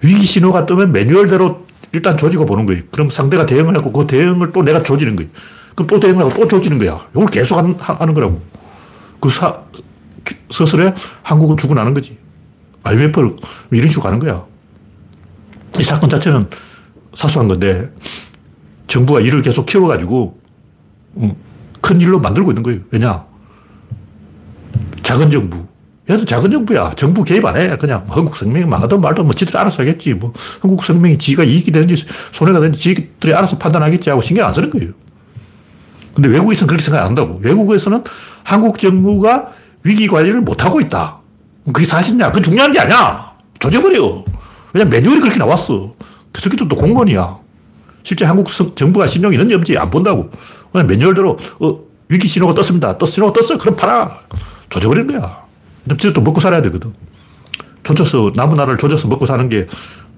위기 0.00 0.24
신호가 0.24 0.64
뜨면 0.64 0.90
매뉴얼대로 0.92 1.66
일단 1.92 2.16
조지고 2.16 2.46
보는 2.46 2.64
거예요. 2.64 2.82
그럼 2.90 3.10
상대가 3.10 3.44
대응을 3.44 3.76
하고 3.76 3.92
그 3.92 4.06
대응을 4.06 4.52
또 4.52 4.62
내가 4.62 4.82
조지는 4.82 5.16
거예요. 5.16 5.30
그럼 5.74 5.86
또 5.86 6.00
대응을 6.00 6.24
하고 6.24 6.32
또 6.34 6.48
조지는 6.48 6.78
거야. 6.78 7.06
이걸 7.14 7.26
계속 7.26 7.58
하는, 7.58 7.74
하는 7.78 8.14
거라고. 8.14 8.40
그 9.20 9.28
사, 9.28 9.58
서술에 10.50 10.94
한국은 11.22 11.58
죽어나는 11.58 11.92
거지. 11.92 12.23
IMF를 12.84 13.34
이런 13.72 13.88
식으로 13.88 14.02
가는 14.02 14.18
거야. 14.18 14.44
이 15.78 15.82
사건 15.82 16.08
자체는 16.08 16.48
사소한 17.14 17.48
건데 17.48 17.90
정부가 18.86 19.20
일을 19.20 19.42
계속 19.42 19.66
키워가지고 19.66 20.40
음, 21.16 21.34
큰 21.80 22.00
일로 22.00 22.20
만들고 22.20 22.50
있는 22.52 22.62
거예요. 22.62 22.80
왜냐? 22.90 23.24
작은 25.02 25.30
정부. 25.30 25.66
얘는 26.08 26.26
작은 26.26 26.50
정부야. 26.50 26.92
정부 26.96 27.24
개입 27.24 27.44
안 27.46 27.56
해. 27.56 27.76
그냥 27.76 28.04
한국 28.08 28.36
생명이 28.36 28.66
망하든 28.66 29.00
말든 29.00 29.24
뭐 29.24 29.34
지들이 29.34 29.56
알아서 29.56 29.82
하겠지. 29.82 30.14
뭐 30.14 30.32
한국 30.60 30.84
생명이 30.84 31.18
지가 31.18 31.44
이익이 31.44 31.72
되는지 31.72 32.04
손해가 32.32 32.60
되는지 32.60 32.78
지들이 32.78 33.34
알아서 33.34 33.58
판단하겠지 33.58 34.10
하고 34.10 34.20
신경 34.20 34.46
안 34.46 34.52
쓰는 34.52 34.70
거예요. 34.70 34.92
근데 36.14 36.28
외국에서는 36.28 36.68
그렇게 36.68 36.82
생각 36.82 37.00
안 37.00 37.08
한다고. 37.08 37.38
외국에서는 37.42 38.04
한국 38.44 38.78
정부가 38.78 39.50
위기 39.82 40.06
관리를 40.06 40.42
못하고 40.42 40.80
있다. 40.80 41.20
그게 41.72 41.84
사실이냐? 41.84 42.28
그건 42.28 42.42
중요한 42.42 42.72
게 42.72 42.80
아니야. 42.80 43.32
조져버려. 43.58 44.24
왜냐면 44.72 44.90
매뉴얼이 44.90 45.20
그렇게 45.20 45.38
나왔어. 45.38 45.94
그 46.32 46.40
새끼들도 46.40 46.74
공무원이야. 46.76 47.38
실제 48.02 48.24
한국 48.24 48.48
정부가 48.76 49.06
신용이 49.06 49.34
있는지 49.34 49.54
없는지 49.54 49.78
안 49.78 49.90
본다고. 49.90 50.30
그냥 50.72 50.86
매뉴얼대로, 50.86 51.38
어, 51.60 51.80
위기 52.08 52.28
신호가 52.28 52.54
떴습니다. 52.54 52.98
떴, 52.98 53.06
신호가 53.06 53.32
떴어. 53.40 53.56
그럼 53.56 53.76
팔아. 53.76 54.18
조져버리는 54.68 55.06
거야. 55.18 55.44
근데 55.84 55.96
지도 55.96 56.20
먹고 56.20 56.40
살아야 56.40 56.60
되거든. 56.62 56.92
조져서, 57.82 58.32
남은 58.34 58.56
나라를 58.56 58.76
조져서 58.76 59.08
먹고 59.08 59.24
사는 59.24 59.48
게 59.48 59.66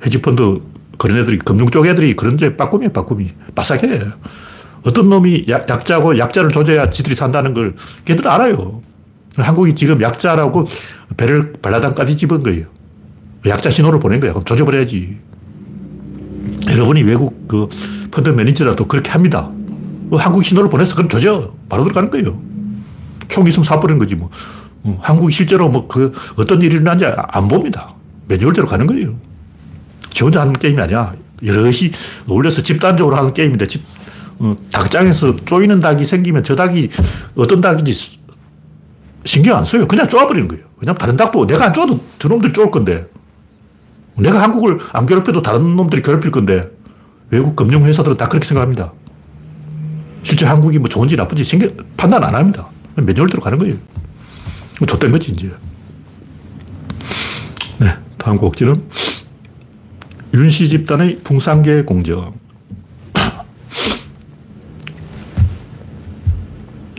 헤지펀드 0.04 0.60
그런 0.98 1.18
애들이, 1.18 1.38
금융 1.38 1.68
쪽 1.68 1.86
애들이 1.86 2.16
그런 2.16 2.36
데 2.36 2.56
빠꿈이야, 2.56 2.90
빠꿈이. 2.90 3.32
빠삭해. 3.54 4.00
어떤 4.84 5.08
놈이 5.08 5.44
약, 5.48 5.68
약자고 5.68 6.18
약자를 6.18 6.50
조져야 6.50 6.90
지들이 6.90 7.14
산다는 7.14 7.54
걸 7.54 7.74
걔들 8.04 8.26
알아요. 8.28 8.82
한국이 9.36 9.74
지금 9.74 10.00
약자라고 10.00 10.66
배를 11.16 11.54
발라당까지 11.60 12.16
집은 12.16 12.42
거예요. 12.42 12.66
약자 13.46 13.70
신호를 13.70 14.00
보낸 14.00 14.20
거야. 14.20 14.32
그럼 14.32 14.44
조져버려야지. 14.44 15.16
여러분이 16.70 17.02
외국 17.02 17.46
그 17.46 17.68
펀드 18.10 18.30
매니저라도 18.30 18.86
그렇게 18.86 19.10
합니다. 19.10 19.50
뭐 20.08 20.18
한국 20.18 20.44
신호를 20.44 20.70
보냈어. 20.70 20.94
그럼 20.94 21.08
조져. 21.08 21.52
바로 21.68 21.84
들어가는 21.84 22.10
거예요. 22.10 22.40
총 23.28 23.46
있으면 23.46 23.64
사버리는 23.64 23.98
거지 23.98 24.14
뭐. 24.16 24.30
어, 24.82 24.98
한국이 25.02 25.32
실제로 25.32 25.68
뭐 25.68 25.86
그 25.88 26.12
어떤 26.36 26.60
일이 26.62 26.76
일어난지 26.76 27.04
안 27.06 27.48
봅니다. 27.48 27.94
매뉴얼대로 28.28 28.66
가는 28.66 28.86
거예요. 28.86 29.14
지 30.10 30.24
혼자 30.24 30.40
하는 30.40 30.52
게임이 30.52 30.80
아니야. 30.80 31.12
여럿이 31.44 31.90
어울려서 32.26 32.62
집단적으로 32.62 33.16
하는 33.16 33.34
게임인데 33.34 33.66
집, 33.66 33.82
어, 34.38 34.56
닭장에서 34.72 35.36
쪼이는 35.44 35.80
닭이 35.80 36.04
생기면 36.04 36.42
저 36.42 36.56
닭이 36.56 36.88
어떤 37.34 37.60
닭인지 37.60 38.18
신경 39.26 39.58
안 39.58 39.64
써요. 39.64 39.86
그냥 39.86 40.08
쪼아버리는 40.08 40.48
거예요. 40.48 40.64
왜냐면 40.78 40.96
다른 40.98 41.16
닭도 41.16 41.46
내가 41.46 41.66
안 41.66 41.72
쪼아도 41.72 42.00
저놈들이 42.18 42.52
쪼을 42.52 42.70
건데. 42.70 43.06
내가 44.16 44.42
한국을 44.42 44.78
안 44.92 45.04
괴롭혀도 45.04 45.42
다른 45.42 45.76
놈들이 45.76 46.00
괴롭힐 46.00 46.30
건데 46.30 46.70
외국 47.28 47.54
금융회사들은 47.54 48.16
다 48.16 48.28
그렇게 48.28 48.46
생각합니다. 48.46 48.92
실제 50.22 50.46
한국이 50.46 50.78
뭐 50.78 50.88
좋은지 50.88 51.16
나쁜지 51.16 51.44
신경, 51.44 51.70
판단 51.96 52.24
안 52.24 52.34
합니다. 52.34 52.68
매뉴얼대로 52.94 53.42
가는 53.42 53.58
거예요. 53.58 53.76
좆된 54.86 55.12
거지, 55.12 55.32
이제. 55.32 55.52
네, 57.78 57.94
다음 58.16 58.38
곡지는 58.38 58.82
윤씨 60.34 60.68
집단의 60.68 61.20
풍산계 61.22 61.82
공정. 61.82 62.34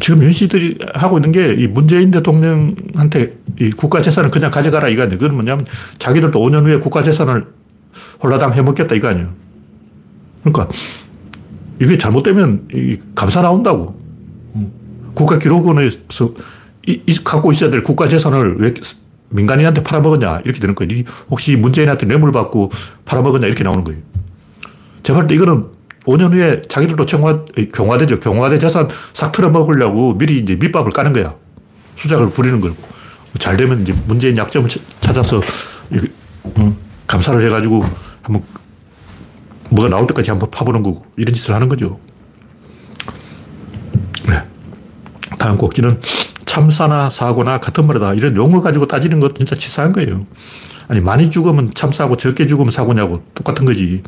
지금 0.08 0.24
윤씨들이 0.24 0.78
하고 0.94 1.18
있는 1.18 1.34
게 1.34 1.54
이 1.58 1.68
문재인 1.68 2.12
대통령한테 2.12 3.38
이 3.60 3.72
국가 3.72 4.02
재산을 4.02 4.32
그냥 4.32 4.52
가져가라 4.52 4.88
이거 4.88 5.02
아니에요. 5.02 5.18
그건 5.18 5.36
뭐냐면 5.36 5.66
자기들도 5.98 6.40
5년 6.40 6.64
후에 6.64 6.78
국가 6.78 7.04
재산을 7.04 7.48
홀라당 8.24 8.54
해먹겠다 8.54 8.96
이거 8.96 9.10
아니에요. 9.10 9.34
그러니까 10.44 10.70
이게 11.82 11.98
잘못되면 11.98 12.70
이 12.74 12.98
감사 13.16 13.42
나온다고. 13.42 14.00
국가 15.14 15.38
기록원에서 15.40 16.34
이, 16.88 17.02
이, 17.06 17.24
갖고 17.24 17.52
있어야 17.52 17.70
될 17.70 17.82
국가 17.82 18.08
재산을 18.08 18.56
왜 18.60 18.74
민간인한테 19.30 19.84
팔아먹었냐 19.84 20.42
이렇게 20.46 20.62
되는 20.62 20.74
거예요. 20.74 21.04
혹시 21.30 21.58
문재인한테 21.58 22.06
뇌물 22.06 22.32
받고 22.32 22.72
팔아먹었냐 23.04 23.48
이렇게 23.48 23.66
나오는 23.66 23.84
거예요. 23.84 24.00
볼때 25.04 25.36
이거는 25.36 25.77
5년 26.08 26.34
후에 26.34 26.62
자기들도 26.70 27.06
청와, 27.06 27.46
경화되죠. 27.74 28.20
경화대 28.20 28.58
재산 28.58 28.88
싹 29.14 29.32
틀어먹으려고 29.34 30.18
미리 30.18 30.40
이제 30.40 30.56
밑밥을 30.56 30.92
까는 30.92 31.14
거야. 31.14 31.36
수작을 31.96 32.30
부리는 32.30 32.62
거고. 32.62 32.76
잘 33.38 33.58
되면 33.58 33.82
이제 33.82 33.94
문재인 34.08 34.36
약점을 34.38 34.70
찾아서 35.02 35.42
음, 35.92 36.78
감사를 37.06 37.46
해가지고 37.46 37.86
한번 38.22 38.44
뭐가 39.70 39.90
나올 39.90 40.08
때까지 40.08 40.32
한번 40.32 40.50
파보는 40.50 40.82
거고 40.82 41.06
이런 41.18 41.34
짓을 41.34 41.54
하는 41.54 41.68
거죠. 41.68 42.00
네. 44.28 44.42
다음 45.38 45.58
꼭지는 45.58 46.00
참사나 46.46 47.10
사고나 47.10 47.60
같은 47.60 47.86
말이다. 47.86 48.14
이런 48.14 48.36
용어 48.38 48.62
가지고 48.62 48.88
따지는 48.88 49.20
것 49.20 49.36
진짜 49.36 49.56
치사한 49.56 49.92
거예요. 49.92 50.22
아니, 50.88 51.02
많이 51.02 51.30
죽으면 51.30 51.74
참사고 51.76 52.16
적게 52.16 52.48
죽으면 52.48 52.72
사고냐고 52.72 53.22
똑같은 53.36 53.66
거지. 53.66 54.02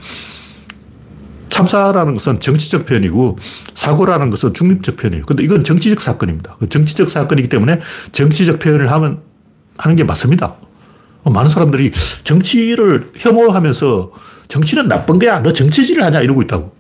참사라는 1.59 2.13
것은 2.13 2.39
정치적 2.39 2.85
표현이고 2.85 3.37
사고라는 3.73 4.29
것은 4.29 4.53
중립적 4.53 4.95
표현이에요. 4.95 5.25
근데 5.25 5.43
이건 5.43 5.63
정치적 5.63 5.99
사건입니다. 5.99 6.55
그 6.59 6.69
정치적 6.69 7.09
사건이기 7.09 7.49
때문에 7.49 7.79
정치적 8.13 8.59
표현을 8.59 8.89
하면 8.91 9.19
하는 9.77 9.95
게 9.95 10.03
맞습니다. 10.05 10.55
많은 11.25 11.49
사람들이 11.49 11.91
정치를 12.23 13.11
혐오하면서 13.15 14.11
정치는 14.47 14.87
나쁜 14.87 15.19
거야. 15.19 15.41
너 15.41 15.51
정치질을 15.51 16.03
하냐 16.05 16.21
이러고 16.21 16.41
있다고. 16.43 16.73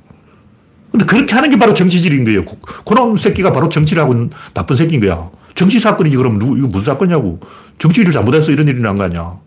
근데 0.91 1.05
그렇게 1.05 1.35
하는 1.35 1.49
게 1.49 1.57
바로 1.59 1.73
정치질인 1.73 2.23
거예요. 2.23 2.45
그놈 2.85 3.17
새끼가 3.17 3.51
바로 3.51 3.69
정치를 3.69 4.01
하고 4.01 4.29
나쁜 4.53 4.75
새끼인 4.75 5.01
거야. 5.01 5.29
정치 5.55 5.77
사건이지 5.79 6.15
그럼 6.17 6.39
누, 6.39 6.57
이거 6.57 6.67
무슨 6.67 6.93
사건이냐고. 6.93 7.39
정치를 7.77 8.11
잘못해서 8.13 8.51
이런 8.51 8.67
일이 8.67 8.81
난 8.81 8.95
거 8.95 9.03
아니야. 9.03 9.37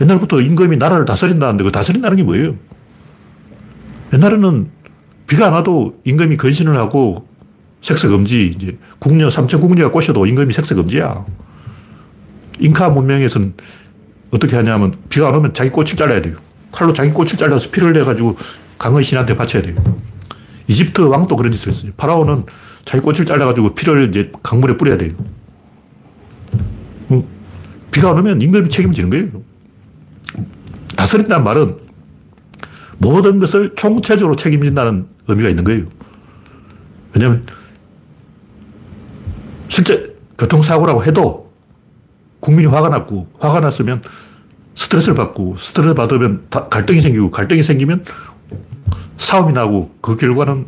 옛날부터 0.00 0.40
임금이 0.40 0.78
나라를 0.78 1.04
다스린다는데 1.04 1.64
그 1.64 1.70
다스린다는 1.70 2.16
게 2.16 2.22
뭐예요? 2.22 2.54
옛날에는 4.12 4.70
비가 5.26 5.46
안 5.46 5.52
와도 5.52 6.00
임금이 6.04 6.36
건신을 6.36 6.76
하고 6.76 7.26
색소 7.82 8.08
금지, 8.08 8.46
이제 8.56 8.78
궁녀, 8.98 9.30
삼천 9.30 9.60
궁녀가 9.60 9.90
꼬셔도 9.90 10.26
임금이 10.26 10.52
색소 10.52 10.74
금지야. 10.74 11.24
잉카 12.60 12.88
문명에서는 12.90 13.54
어떻게 14.30 14.56
하냐면 14.56 14.94
비가 15.08 15.28
안 15.28 15.34
오면 15.36 15.54
자기 15.54 15.70
꽃을 15.70 15.88
잘라야 15.88 16.20
돼요. 16.20 16.36
칼로 16.72 16.92
자기 16.92 17.10
꽃을 17.10 17.28
잘라서 17.36 17.70
피를 17.70 17.92
내가지고 17.92 18.36
강의 18.78 19.04
신한테 19.04 19.36
바쳐야 19.36 19.62
돼요. 19.62 19.76
이집트 20.66 21.00
왕도 21.00 21.36
그런 21.36 21.50
짓을 21.52 21.72
했어요. 21.72 21.92
파라오는 21.96 22.44
자기 22.84 23.02
꽃을 23.02 23.24
잘라가지고 23.24 23.74
피를 23.74 24.08
이제 24.08 24.30
강물에 24.42 24.76
뿌려야 24.76 24.96
돼요. 24.96 25.12
음, 27.10 27.24
비가 27.90 28.10
안 28.10 28.18
오면 28.18 28.42
임금이 28.42 28.68
책임지는 28.68 29.10
거예요. 29.10 29.42
다스린다는 30.96 31.44
말은 31.44 31.87
모든 32.98 33.38
것을 33.38 33.74
총체적으로 33.76 34.36
책임진다는 34.36 35.06
의미가 35.28 35.48
있는 35.48 35.64
거예요. 35.64 35.84
왜냐면 37.14 37.44
실제 39.68 40.16
교통사고라고 40.38 41.04
해도 41.04 41.52
국민이 42.40 42.66
화가 42.66 42.88
났고 42.88 43.28
화가 43.38 43.60
났으면 43.60 44.02
스트레스를 44.74 45.14
받고 45.14 45.56
스트레스 45.58 45.94
받으면 45.94 46.46
갈등이 46.50 47.00
생기고 47.00 47.30
갈등이 47.30 47.62
생기면 47.62 48.04
싸움이 49.16 49.52
나고 49.52 49.92
그 50.00 50.16
결과는 50.16 50.66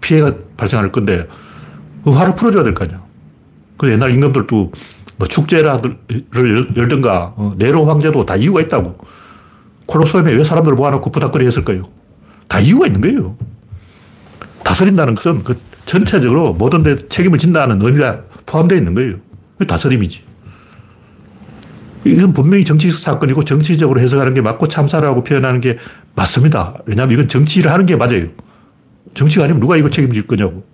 피해가 0.00 0.34
발생할 0.56 0.90
건데 0.92 1.28
그 2.04 2.10
화를 2.10 2.34
풀어줘야 2.34 2.64
될 2.64 2.74
거 2.74 2.84
아니야. 2.84 3.02
그 3.76 3.90
옛날 3.90 4.12
임금들도 4.12 4.72
뭐 5.16 5.28
축제를 5.28 5.70
열든가 6.76 7.34
어, 7.36 7.54
네로 7.56 7.84
황제도 7.86 8.26
다 8.26 8.36
이유가 8.36 8.60
있다고. 8.60 8.98
콜로세움에 9.86 10.32
왜 10.32 10.44
사람들을 10.44 10.76
모아놓고 10.76 11.10
부탁거리 11.10 11.46
했을까요? 11.46 11.88
다 12.48 12.60
이유가 12.60 12.86
있는 12.86 13.00
거예요. 13.00 13.36
다스린다는 14.64 15.14
것은 15.14 15.44
그 15.44 15.60
전체적으로 15.84 16.54
모든 16.54 16.82
데 16.82 16.96
책임을 17.08 17.38
진다는 17.38 17.80
의미가 17.82 18.22
포함되어 18.46 18.78
있는 18.78 18.94
거예요. 18.94 19.16
다스림이지. 19.66 20.22
이건 22.06 22.32
분명히 22.32 22.64
정치적 22.64 22.98
사건이고 22.98 23.44
정치적으로 23.44 24.00
해석하는 24.00 24.34
게 24.34 24.42
맞고 24.42 24.68
참사라고 24.68 25.24
표현하는 25.24 25.60
게 25.60 25.78
맞습니다. 26.14 26.74
왜냐하면 26.86 27.14
이건 27.14 27.28
정치를 27.28 27.70
하는 27.70 27.86
게 27.86 27.96
맞아요. 27.96 28.26
정치가 29.14 29.44
아니면 29.44 29.60
누가 29.60 29.76
이거 29.76 29.88
책임질 29.88 30.26
거냐고. 30.26 30.64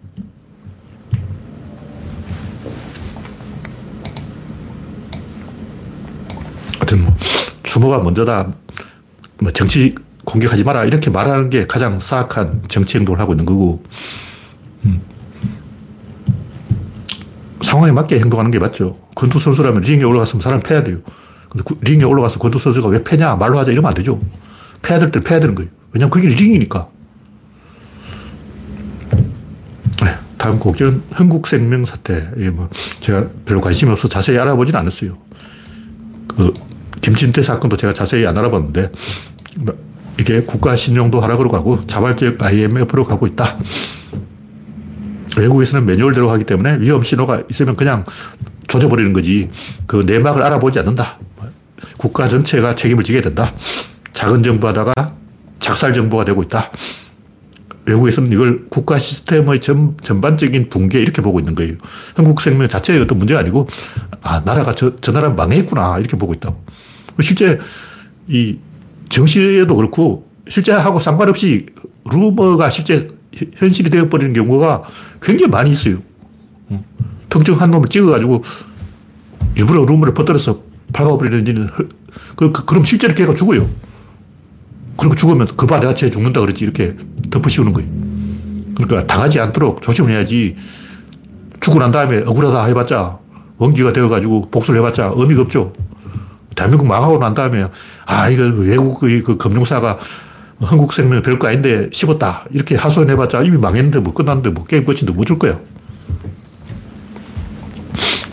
하여튼 6.78 7.04
뭐, 7.04 7.16
추모가 7.62 7.98
먼저다. 8.00 8.50
뭐 9.40 9.52
정치 9.52 9.94
공격하지 10.24 10.64
마라. 10.64 10.84
이렇게 10.84 11.10
말하는 11.10 11.50
게 11.50 11.66
가장 11.66 11.98
사악한 11.98 12.62
정치 12.68 12.98
행동을 12.98 13.20
하고 13.20 13.32
있는 13.32 13.44
거고. 13.46 13.82
음. 14.84 15.00
상황에 17.62 17.92
맞게 17.92 18.18
행동하는 18.18 18.50
게 18.50 18.58
맞죠. 18.58 18.98
권투 19.14 19.38
선수라면 19.38 19.82
링에 19.82 20.04
올라갔으면 20.04 20.40
사람 20.40 20.60
패야 20.60 20.82
돼요. 20.82 20.98
근데 21.48 21.64
링에 21.82 22.04
올라가서 22.04 22.38
권투 22.38 22.58
선수가 22.58 22.88
왜 22.88 23.02
패냐? 23.02 23.36
말로 23.36 23.58
하자 23.58 23.72
이러면 23.72 23.88
안 23.88 23.94
되죠. 23.94 24.20
패야 24.82 24.98
될 24.98 25.10
때 25.10 25.20
패야 25.20 25.40
되는 25.40 25.54
거예요. 25.54 25.70
왜냐면 25.92 26.10
그게 26.10 26.28
링이니까. 26.28 26.88
네, 30.02 30.16
다음 30.38 30.58
곡기는 30.58 31.02
흥국생명 31.12 31.84
사태. 31.84 32.30
이게 32.36 32.50
뭐 32.50 32.68
제가 33.00 33.26
별로 33.44 33.60
관심이 33.60 33.90
없어 33.90 34.08
자세히 34.08 34.38
알아보진 34.38 34.74
않았어요. 34.74 35.16
그 36.28 36.52
김진태 37.00 37.42
사건도 37.42 37.76
제가 37.76 37.92
자세히 37.92 38.26
안 38.26 38.36
알아봤는데 38.36 38.92
뭐 39.58 39.74
이게 40.18 40.42
국가 40.42 40.76
신용도 40.76 41.20
하락으로 41.20 41.50
가고 41.50 41.86
자발적 41.86 42.42
IMF로 42.42 43.04
가고 43.04 43.26
있다. 43.26 43.58
외국에서는 45.38 45.86
매뉴얼대로 45.86 46.30
하기 46.30 46.44
때문에 46.44 46.80
위험 46.80 47.02
신호가 47.02 47.42
있으면 47.50 47.76
그냥 47.76 48.04
조져버리는 48.68 49.12
거지. 49.12 49.48
그 49.86 50.04
내막을 50.06 50.42
알아보지 50.42 50.78
않는다. 50.80 51.18
국가 51.98 52.28
전체가 52.28 52.74
책임을 52.74 53.04
지게 53.04 53.20
된다. 53.20 53.50
작은 54.12 54.42
정부 54.42 54.68
하다가 54.68 55.14
작살 55.58 55.92
정부가 55.92 56.24
되고 56.24 56.42
있다. 56.42 56.70
외국에서는 57.86 58.30
이걸 58.32 58.64
국가 58.66 58.98
시스템의 58.98 59.60
전, 59.60 59.96
전반적인 60.02 60.68
붕괴 60.68 61.00
이렇게 61.00 61.22
보고 61.22 61.38
있는 61.38 61.54
거예요. 61.54 61.74
한국 62.14 62.40
생명 62.40 62.68
자체의 62.68 63.00
어떤 63.00 63.18
문제가 63.18 63.40
아니고, 63.40 63.66
아, 64.22 64.40
나라가 64.44 64.74
저, 64.74 64.94
저 64.96 65.12
나라 65.12 65.30
망했구나. 65.30 65.98
이렇게 65.98 66.16
보고 66.16 66.32
있다고. 66.32 66.62
실제 67.20 67.58
이 68.28 68.58
정시에도 69.08 69.74
그렇고, 69.76 70.28
실제하고 70.48 70.98
상관없이 71.00 71.66
루머가 72.10 72.70
실제 72.70 73.08
현실이 73.56 73.90
되어버리는 73.90 74.32
경우가 74.34 74.82
굉장히 75.22 75.50
많이 75.50 75.70
있어요. 75.70 75.98
특정 77.28 77.60
한 77.60 77.70
놈을 77.70 77.88
찍어가지고 77.88 78.42
일부러 79.54 79.84
루머를 79.84 80.14
퍼뜨려서 80.14 80.62
밟아버리는 80.92 81.46
일은 81.46 81.66
그, 82.36 82.50
그, 82.52 82.64
그 82.64 82.74
럼 82.74 82.82
실제로 82.84 83.14
걔가 83.14 83.34
죽어요. 83.34 83.68
그리고 84.96 85.14
죽으면 85.14 85.46
그봐 85.56 85.80
내가 85.80 85.94
쟤 85.94 86.10
죽는다 86.10 86.40
그랬지 86.40 86.64
이렇게 86.64 86.96
덮어씌우는 87.30 87.72
거예요. 87.72 87.88
그러니까 88.74 89.06
당하지 89.06 89.38
않도록 89.40 89.82
조심을 89.82 90.10
해야지 90.10 90.56
죽고 91.60 91.78
난 91.78 91.90
다음에 91.90 92.18
억울하다 92.18 92.64
해봤자 92.66 93.18
원기가 93.58 93.92
되어가지고 93.92 94.50
복수를 94.50 94.80
해봤자 94.80 95.12
의미가 95.14 95.42
없죠. 95.42 95.72
대한민국 96.60 96.86
망하고 96.86 97.16
난 97.16 97.32
다음에 97.32 97.66
아 98.04 98.28
이거 98.28 98.42
외국의 98.44 99.22
그 99.22 99.38
금융사가 99.38 99.98
한국 100.60 100.92
생명 100.92 101.22
별거 101.22 101.48
아닌데 101.48 101.88
씹었다. 101.90 102.44
이렇게 102.50 102.76
하소연해봤자 102.76 103.40
이미 103.42 103.56
망했는데 103.56 104.00
뭐 104.00 104.12
끝났는데 104.12 104.50
뭐 104.50 104.64
게임 104.64 104.84
끝인데 104.84 105.10
뭐줄 105.10 105.38
거야. 105.38 105.58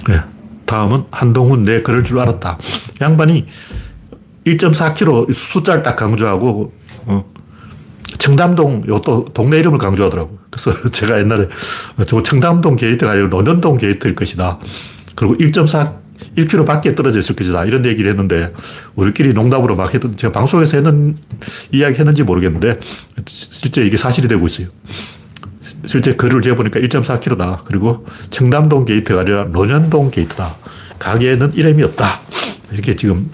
네. 0.09 0.21
다음은 0.65 1.05
한동훈 1.09 1.63
내 1.63 1.81
그럴 1.81 2.03
줄 2.03 2.19
알았다. 2.19 2.57
양반이 2.99 3.45
1.4km 4.45 5.31
숫자를 5.33 5.81
딱 5.83 5.95
강조하고, 5.95 6.73
어, 7.05 7.25
청담동, 8.17 8.83
요또 8.89 9.25
동네 9.33 9.59
이름을 9.59 9.77
강조하더라고. 9.77 10.37
그래서 10.49 10.71
제가 10.91 11.19
옛날에 11.19 11.47
저 12.05 12.21
청담동 12.21 12.75
게이트가 12.75 13.11
아니고 13.11 13.27
논현동 13.27 13.77
게이트일 13.77 14.15
것이다. 14.15 14.59
그리고 15.15 15.35
1.4 15.35 16.06
1km 16.35 16.65
밖에 16.65 16.95
떨어져 16.95 17.19
있을 17.19 17.35
것이다. 17.35 17.65
이런 17.65 17.85
얘기를 17.85 18.09
했는데, 18.09 18.53
우리끼리 18.95 19.33
농담으로 19.33 19.75
막 19.75 19.93
했던, 19.93 20.15
제가 20.17 20.31
방송에서 20.31 20.77
했는, 20.77 21.15
이야기 21.71 21.97
했는지 21.97 22.23
모르겠는데, 22.23 22.79
실제 23.25 23.85
이게 23.85 23.97
사실이 23.97 24.27
되고 24.27 24.45
있어요. 24.47 24.67
실제 25.85 26.15
글을 26.15 26.41
재보니까 26.41 26.79
1.4km다. 26.79 27.63
그리고 27.65 28.05
청담동 28.29 28.85
게이트가 28.85 29.21
아니라 29.21 29.43
논현동 29.45 30.11
게이트다. 30.11 30.55
가게에는 30.99 31.53
이름이 31.53 31.83
없다. 31.83 32.21
이렇게 32.71 32.95
지금, 32.95 33.29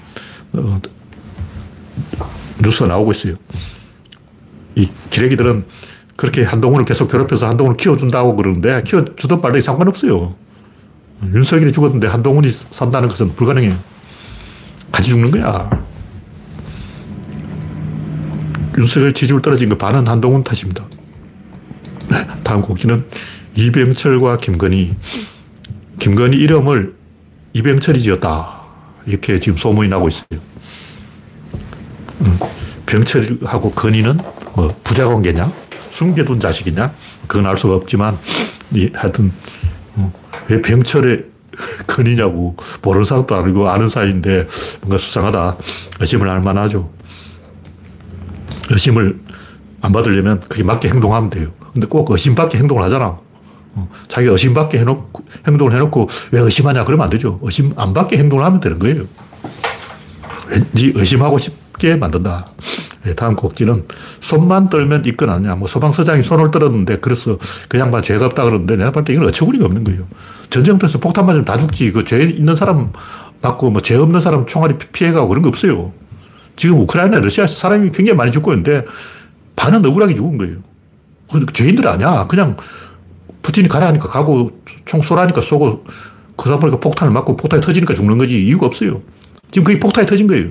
어, 0.53 0.79
뉴스가 2.61 2.87
나오고 2.87 3.11
있어요. 3.11 3.33
이 4.75 4.87
기레기들은 5.09 5.65
그렇게 6.15 6.43
한동훈을 6.43 6.85
계속 6.85 7.09
괴롭혀서 7.09 7.47
한동훈을 7.47 7.77
키워준다고 7.77 8.35
그러는데, 8.35 8.83
키워주던 8.83 9.41
말이 9.41 9.61
상관없어요. 9.61 10.35
윤석열이 11.33 11.71
죽었는데 11.71 12.07
한동훈이 12.07 12.49
산다는 12.71 13.07
것은 13.09 13.35
불가능해요. 13.35 13.77
같이 14.91 15.09
죽는 15.09 15.31
거야. 15.31 15.69
윤석열 18.77 19.13
지지율 19.13 19.41
떨어진 19.41 19.69
거 19.69 19.77
반은 19.77 20.07
한동훈 20.07 20.43
탓입니다. 20.43 20.85
네, 22.09 22.27
다음 22.43 22.61
곡지는 22.61 23.05
이병철과 23.55 24.37
김건희. 24.37 24.95
김건희 25.99 26.37
이름을 26.37 26.95
이병철이 27.53 27.99
지었다. 27.99 28.61
이렇게 29.05 29.39
지금 29.39 29.57
소문이 29.57 29.89
나고 29.89 30.07
있어요. 30.07 30.25
음, 32.21 32.39
병철하고 32.85 33.71
건희는 33.71 34.17
뭐 34.55 34.75
부자 34.83 35.07
관계냐? 35.07 35.51
숨겨둔 35.91 36.39
자식이냐? 36.39 36.93
그건 37.27 37.45
알 37.45 37.55
수가 37.55 37.75
없지만, 37.75 38.17
하여튼, 38.95 39.31
왜 40.49 40.61
병철의 40.61 41.25
건이냐고 41.87 42.55
모르는 42.81 43.03
사람도 43.03 43.35
아니고 43.35 43.69
아는 43.69 43.87
사이인데 43.87 44.47
뭔가 44.81 44.97
수상하다. 44.97 45.57
의심을 45.99 46.29
할 46.29 46.41
만하죠. 46.41 46.89
의심을 48.71 49.19
안 49.81 49.91
받으려면 49.91 50.39
그게 50.41 50.63
맞게 50.63 50.89
행동하면 50.89 51.29
돼요. 51.29 51.51
근데 51.73 51.87
꼭 51.87 52.09
의심받게 52.09 52.57
행동을 52.57 52.83
하잖아. 52.83 53.19
어, 53.75 53.89
자기 54.07 54.27
의심받게 54.27 54.79
해놓고, 54.79 55.25
행동을 55.47 55.73
해놓고 55.73 56.07
왜 56.31 56.39
의심하냐 56.39 56.85
그러면 56.85 57.05
안 57.05 57.09
되죠. 57.09 57.39
의심 57.41 57.73
안 57.75 57.93
받게 57.93 58.17
행동을 58.17 58.45
하면 58.45 58.59
되는 58.59 58.79
거예요. 58.79 59.03
왠지 60.49 60.93
의심하고 60.95 61.37
싶 61.37 61.62
게 61.77 61.95
만든다. 61.95 62.45
예, 63.05 63.13
다음 63.13 63.35
곡지는 63.35 63.85
손만 64.21 64.69
떨면 64.69 65.03
입건하냐. 65.05 65.55
뭐 65.55 65.67
소방서장이 65.67 66.23
손을 66.23 66.51
떨었는데 66.51 66.99
그래서 66.99 67.37
그 67.67 67.77
양반 67.79 68.01
죄가 68.01 68.27
없다 68.27 68.43
그러는데 68.45 68.75
내가 68.77 68.91
볼 68.91 69.03
때 69.03 69.13
이건 69.13 69.27
어처구니가 69.27 69.65
없는 69.65 69.83
거예요. 69.83 70.07
전쟁터에서 70.49 70.99
폭탄 70.99 71.25
맞으면 71.25 71.45
다 71.45 71.57
죽지. 71.57 71.91
그 71.91 72.03
죄 72.05 72.23
있는 72.23 72.55
사람 72.55 72.91
맞고 73.41 73.71
뭐 73.71 73.81
죄 73.81 73.95
없는 73.95 74.21
사람 74.21 74.45
총알이 74.45 74.75
피해가고 74.93 75.27
그런 75.27 75.41
거 75.41 75.49
없어요. 75.49 75.91
지금 76.55 76.79
우크라이나, 76.81 77.19
러시아에서 77.19 77.55
사람이 77.57 77.89
굉장히 77.91 78.15
많이 78.15 78.31
죽고 78.31 78.51
있는데 78.53 78.85
반은 79.55 79.85
억울하게 79.85 80.13
죽은 80.13 80.37
거예요. 80.37 80.57
죄인들 81.51 81.87
아니야. 81.87 82.27
그냥 82.27 82.55
푸틴이 83.41 83.67
가라니까 83.67 84.07
가고 84.07 84.61
총 84.85 85.01
쏘라니까 85.01 85.41
쏘고 85.41 85.83
그러다 86.37 86.59
보니까 86.59 86.79
폭탄을 86.79 87.11
맞고 87.11 87.35
폭탄이 87.35 87.61
터지니까 87.61 87.93
죽는 87.95 88.17
거지 88.17 88.41
이유가 88.45 88.67
없어요. 88.67 89.01
지금 89.51 89.65
그게 89.65 89.79
폭탄이 89.79 90.07
터진 90.07 90.27
거예요. 90.27 90.49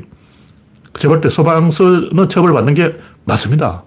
제가 0.99 1.15
볼때 1.15 1.29
소방서는 1.29 2.29
처벌받는 2.29 2.75
게 2.75 2.97
맞습니다. 3.25 3.85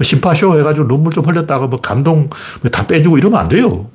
심파쇼 0.00 0.58
해가지고 0.58 0.88
눈물 0.88 1.12
좀 1.12 1.24
흘렸다가 1.24 1.66
뭐 1.66 1.80
감동 1.80 2.28
다 2.70 2.86
빼주고 2.86 3.18
이러면 3.18 3.40
안 3.40 3.48
돼요. 3.48 3.88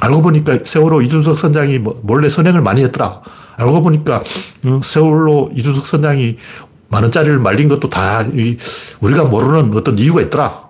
알고 0.00 0.22
보니까 0.22 0.58
세월호 0.64 1.02
이준석 1.02 1.36
선장이 1.36 1.78
뭐 1.78 2.00
몰래 2.02 2.28
선행을 2.28 2.60
많이 2.60 2.82
했더라. 2.84 3.20
알고 3.56 3.82
보니까 3.82 4.22
어, 4.64 4.80
세월호 4.82 5.50
이준석 5.54 5.86
선장이 5.86 6.36
만 6.88 7.02
원짜리를 7.02 7.38
말린 7.38 7.68
것도 7.68 7.88
다 7.88 8.24
우리가 9.00 9.24
모르는 9.24 9.74
어떤 9.76 9.98
이유가 9.98 10.20
있더라. 10.22 10.64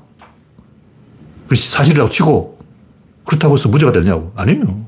그것이 1.45 1.71
사실이라고 1.71 2.09
치고 2.11 2.59
그렇다고 3.25 3.55
해서 3.55 3.69
무죄가 3.69 3.93
되냐고. 3.93 4.33
아니에요. 4.35 4.87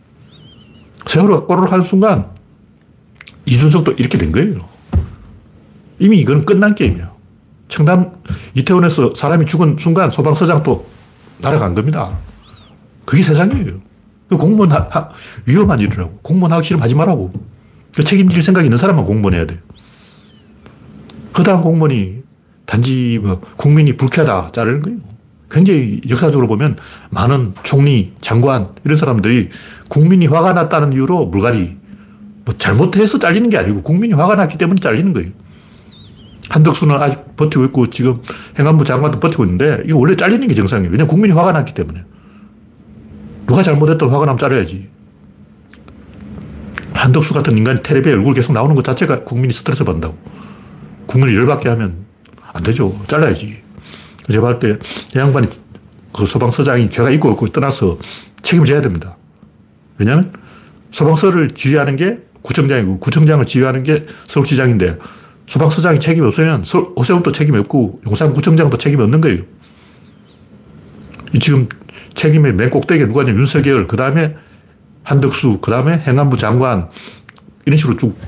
세월호가 1.06 1.46
꼬르륵 1.46 1.72
하는 1.72 1.84
순간 1.84 2.30
이준석도 3.44 3.92
이렇게 3.92 4.16
된 4.18 4.32
거예요. 4.32 4.75
이미 5.98 6.20
이건 6.20 6.44
끝난 6.44 6.74
게임이야. 6.74 7.12
청담 7.68 8.12
이태원에서 8.54 9.12
사람이 9.14 9.46
죽은 9.46 9.76
순간 9.78 10.10
소방서장도 10.10 10.86
날아간 11.40 11.74
겁니다. 11.74 12.16
그게 13.04 13.22
세상이에요. 13.22 13.72
그 14.28 14.36
공무원 14.36 14.72
하, 14.72 14.88
하, 14.90 15.08
위험한 15.46 15.78
일이라고. 15.78 16.18
공무원 16.22 16.52
하기 16.52 16.66
싫으면 16.66 16.82
하지 16.82 16.94
말라고. 16.94 17.32
그 17.94 18.04
책임질 18.04 18.42
생각이 18.42 18.66
있는 18.66 18.76
사람만 18.76 19.04
공무원 19.04 19.34
해야 19.34 19.46
돼. 19.46 19.60
허다한 21.38 21.62
공무원이 21.62 22.22
단지 22.64 23.20
뭐 23.22 23.40
국민이 23.56 23.96
불쾌하다 23.96 24.50
자르는 24.52 24.80
거예요. 24.82 24.98
굉장히 25.50 26.00
역사적으로 26.10 26.48
보면 26.48 26.76
많은 27.10 27.54
총리, 27.62 28.12
장관 28.20 28.70
이런 28.84 28.96
사람들이 28.96 29.50
국민이 29.88 30.26
화가 30.26 30.52
났다는 30.54 30.92
이유로 30.92 31.26
물갈이 31.26 31.76
뭐 32.44 32.56
잘못해서 32.56 33.18
잘리는 33.18 33.48
게 33.48 33.56
아니고 33.56 33.82
국민이 33.82 34.14
화가 34.14 34.34
났기 34.34 34.58
때문에 34.58 34.80
잘리는 34.80 35.12
거예요. 35.12 35.30
한덕수는 36.48 36.96
아직 36.96 37.36
버티고 37.36 37.64
있고 37.66 37.86
지금 37.88 38.22
행안부 38.58 38.84
장관도 38.84 39.20
버티고 39.20 39.44
있는데 39.44 39.82
이거 39.86 39.98
원래 39.98 40.14
잘리는 40.14 40.46
게 40.46 40.54
정상이에요. 40.54 40.90
왜냐면 40.90 41.08
국민이 41.08 41.34
화가 41.34 41.52
났기 41.52 41.74
때문에. 41.74 42.04
누가 43.46 43.62
잘못했다고 43.62 44.12
화가 44.12 44.26
나면 44.26 44.38
잘라야지. 44.38 44.88
한덕수 46.92 47.34
같은 47.34 47.56
인간이 47.56 47.82
텔레비에 47.82 48.14
얼굴 48.14 48.34
계속 48.34 48.52
나오는 48.52 48.74
것 48.74 48.84
자체가 48.84 49.24
국민이 49.24 49.52
스트레스 49.52 49.84
받는다고. 49.84 50.16
국민을 51.06 51.36
열받게 51.36 51.68
하면 51.68 52.06
안 52.52 52.62
되죠. 52.62 52.98
잘라야지. 53.06 53.62
제가 54.30 54.58
볼 54.58 54.58
때, 54.58 54.78
이 55.14 55.18
양반이 55.18 55.48
그 56.12 56.26
소방서장이 56.26 56.90
죄가 56.90 57.10
있고 57.10 57.30
없고 57.30 57.48
떠나서 57.48 57.98
책임을 58.42 58.66
져야 58.66 58.80
됩니다. 58.80 59.16
왜냐하면 59.98 60.32
소방서를 60.90 61.50
지휘하는 61.50 61.96
게 61.96 62.18
구청장이고 62.42 62.98
구청장을 62.98 63.44
지휘하는 63.44 63.82
게 63.82 64.06
서울시장인데 64.26 64.98
소방서장이 65.46 66.00
책임이 66.00 66.26
없으면 66.26 66.64
오세훈도 66.96 67.32
책임이 67.32 67.58
없고 67.58 68.00
용산구청장도 68.06 68.78
책임이 68.78 69.02
없는 69.02 69.20
거예요. 69.20 69.42
지금 71.40 71.68
책임의 72.14 72.54
맨 72.54 72.70
꼭대기에 72.70 73.08
누가 73.08 73.22
있냐 73.22 73.34
윤석열, 73.34 73.86
그 73.86 73.96
다음에 73.96 74.34
한덕수, 75.04 75.58
그 75.60 75.70
다음에 75.70 75.98
행안부 75.98 76.36
장관 76.36 76.88
이런 77.64 77.76
식으로 77.76 77.96
쭉 77.96 78.18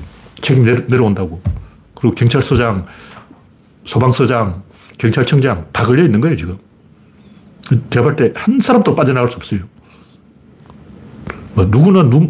책임 0.41 0.63
내려온다고. 0.63 1.41
그리고 1.95 2.15
경찰서장, 2.15 2.85
소방서장, 3.83 4.63
경찰청장 4.97 5.67
다 5.73 5.83
걸려 5.83 6.03
있는 6.03 6.21
거예요, 6.21 6.35
지금. 6.37 6.57
제가 7.89 8.03
볼 8.03 8.15
때 8.15 8.31
한 8.35 8.59
사람도 8.59 8.95
빠져나갈 8.95 9.29
수 9.29 9.37
없어요. 9.37 9.61
뭐 11.59 11.65
누구는 11.65 12.09
눈, 12.09 12.29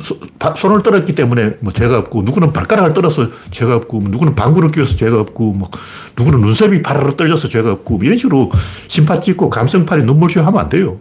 손을 0.56 0.82
떨었기 0.82 1.14
때문에 1.14 1.58
뭐 1.60 1.72
죄가 1.72 2.00
없고, 2.00 2.24
누구는 2.24 2.52
발가락을 2.52 2.96
떨어서 2.96 3.28
죄가 3.52 3.76
없고, 3.76 4.02
누구는 4.10 4.34
방구를 4.34 4.72
끼워서 4.72 4.96
죄가 4.96 5.20
없고, 5.20 5.54
뭐 5.54 5.70
누구는 6.18 6.42
눈썹이 6.42 6.82
파르르 6.82 7.16
떨려서 7.16 7.48
죄가 7.48 7.72
없고, 7.72 7.98
뭐 7.98 8.06
이런 8.06 8.18
식으로 8.18 8.50
심파 8.88 9.22
찍고 9.22 9.52
감성팔이 9.52 10.04
눈물쇼 10.04 10.42
하면 10.42 10.60
안 10.60 10.70
돼요. 10.70 11.00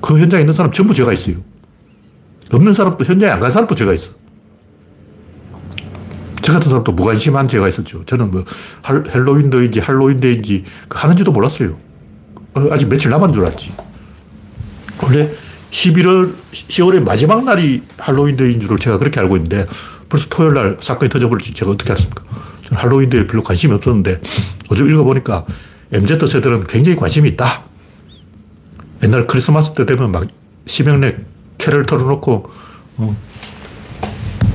그 0.00 0.18
현장에 0.18 0.40
있는 0.40 0.54
사람 0.54 0.72
전부 0.72 0.94
죄가 0.94 1.12
있어요. 1.12 1.36
없는 2.50 2.72
사람도 2.72 3.04
현장에 3.04 3.30
안 3.32 3.40
간 3.40 3.50
사람도 3.50 3.74
죄가 3.74 3.92
있어. 3.92 4.12
저 6.40 6.52
같은 6.54 6.70
사람도 6.70 6.92
무관심한 6.92 7.46
죄가 7.48 7.68
있었죠. 7.68 8.04
저는 8.06 8.30
뭐 8.30 8.44
헬로윈데이인지 8.88 9.80
할로윈데이인지 9.80 10.64
그 10.88 10.98
하는지도 10.98 11.30
몰랐어요. 11.32 11.76
어, 12.54 12.68
아직 12.70 12.88
며칠 12.88 13.10
남은 13.10 13.32
줄 13.34 13.44
알았지. 13.44 13.74
원래 15.02 15.30
11월, 15.76 16.34
10월의 16.52 17.02
마지막 17.02 17.44
날이 17.44 17.82
할로윈데이인 17.98 18.60
줄 18.60 18.78
제가 18.78 18.96
그렇게 18.96 19.20
알고 19.20 19.36
있는데 19.36 19.66
벌써 20.08 20.26
토요일 20.30 20.54
날 20.54 20.76
사건이 20.80 21.10
터져버렸지 21.10 21.52
제가 21.52 21.70
어떻게 21.70 21.92
알았습니까? 21.92 22.24
저는 22.64 22.82
할로윈데이에 22.82 23.26
별로 23.26 23.42
관심이 23.42 23.74
없었는데 23.74 24.22
어제 24.70 24.84
읽어보니까 24.84 25.44
MZ세대는 25.92 26.64
굉장히 26.64 26.96
관심이 26.96 27.28
있다. 27.30 27.64
옛날 29.02 29.26
크리스마스 29.26 29.74
때 29.74 29.84
되면 29.84 30.10
막 30.10 30.26
심형래 30.64 31.18
캐를 31.58 31.84
털어놓고 31.84 32.50
어, 32.96 33.16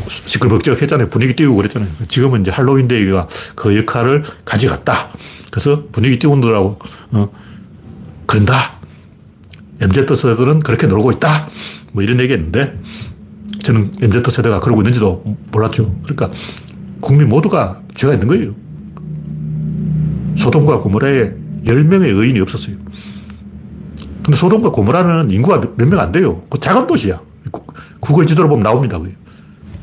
시끌벅적 0.07 0.81
했잖아요. 0.81 1.09
분위기 1.09 1.35
띄우고 1.35 1.55
그랬잖아요. 1.57 1.89
지금은 2.07 2.41
이제 2.41 2.49
할로윈데이가 2.49 3.27
그 3.55 3.77
역할을 3.77 4.23
가져갔다. 4.43 5.09
그래서 5.51 5.83
분위기 5.91 6.17
띄우느라고 6.17 6.79
어, 7.11 7.29
그런다. 8.25 8.80
MZ세대는 9.81 10.59
그렇게 10.59 10.87
놀고 10.87 11.11
있다. 11.13 11.47
뭐 11.91 12.03
이런 12.03 12.19
얘기 12.19 12.33
했는데 12.33 12.79
저는 13.63 13.91
MZ세대가 14.01 14.59
그러고 14.59 14.81
있는지도 14.81 15.23
몰랐죠. 15.51 15.95
그러니까 16.03 16.31
국민 16.99 17.29
모두가 17.29 17.81
죄가 17.93 18.13
있는 18.13 18.27
거예요. 18.27 18.53
소돔과 20.35 20.77
고모라에 20.79 21.31
10명의 21.65 22.15
의인이 22.15 22.39
없었어요. 22.39 22.75
근데 24.23 24.37
소돔과 24.37 24.69
고모라는 24.71 25.31
인구가 25.31 25.59
몇 25.75 25.87
명 25.87 25.99
안 25.99 26.11
돼요. 26.11 26.43
그 26.49 26.59
작은 26.59 26.87
도시야. 26.87 27.19
구글 27.99 28.25
지도로 28.25 28.49
보면 28.49 28.63
나옵니다. 28.63 28.99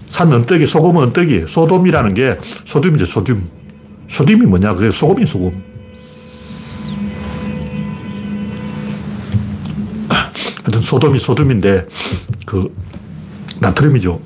산 0.06 0.32
언덕이 0.32 0.66
소금 0.66 0.96
언덕이에요. 0.96 1.46
소돔이라는 1.46 2.14
게 2.14 2.38
소듐이죠, 2.64 3.04
소듐. 3.04 3.36
소듐이 4.08 4.36
뭐냐? 4.46 4.74
그게 4.74 4.90
소금이 4.90 5.26
소금. 5.26 5.62
하여튼 10.68 10.82
소돔이 10.82 11.18
소듐인데 11.18 11.86
그 12.44 12.74
나트륨이죠. 13.58 14.20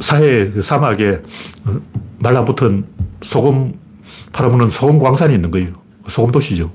사해 0.00 0.50
그 0.50 0.62
사막에 0.62 1.22
말라붙은 2.18 2.86
소금 3.22 3.74
팔아먹는 4.32 4.70
소금 4.70 4.98
광산이 4.98 5.34
있는 5.34 5.52
거예요. 5.52 5.72
소금 6.08 6.32
도시죠. 6.32 6.72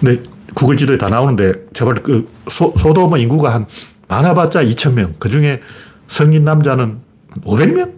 근데 0.00 0.20
구글 0.54 0.76
지도에 0.76 0.98
다 0.98 1.08
나오는데 1.08 1.66
제발 1.72 1.94
그 2.02 2.28
소, 2.48 2.74
소돔의 2.76 3.22
인구가 3.22 3.54
한 3.54 3.66
많아봤자 4.08 4.64
2,000명. 4.64 5.14
그 5.20 5.28
중에 5.28 5.60
성인 6.08 6.42
남자는 6.42 6.98
500명? 7.44 7.92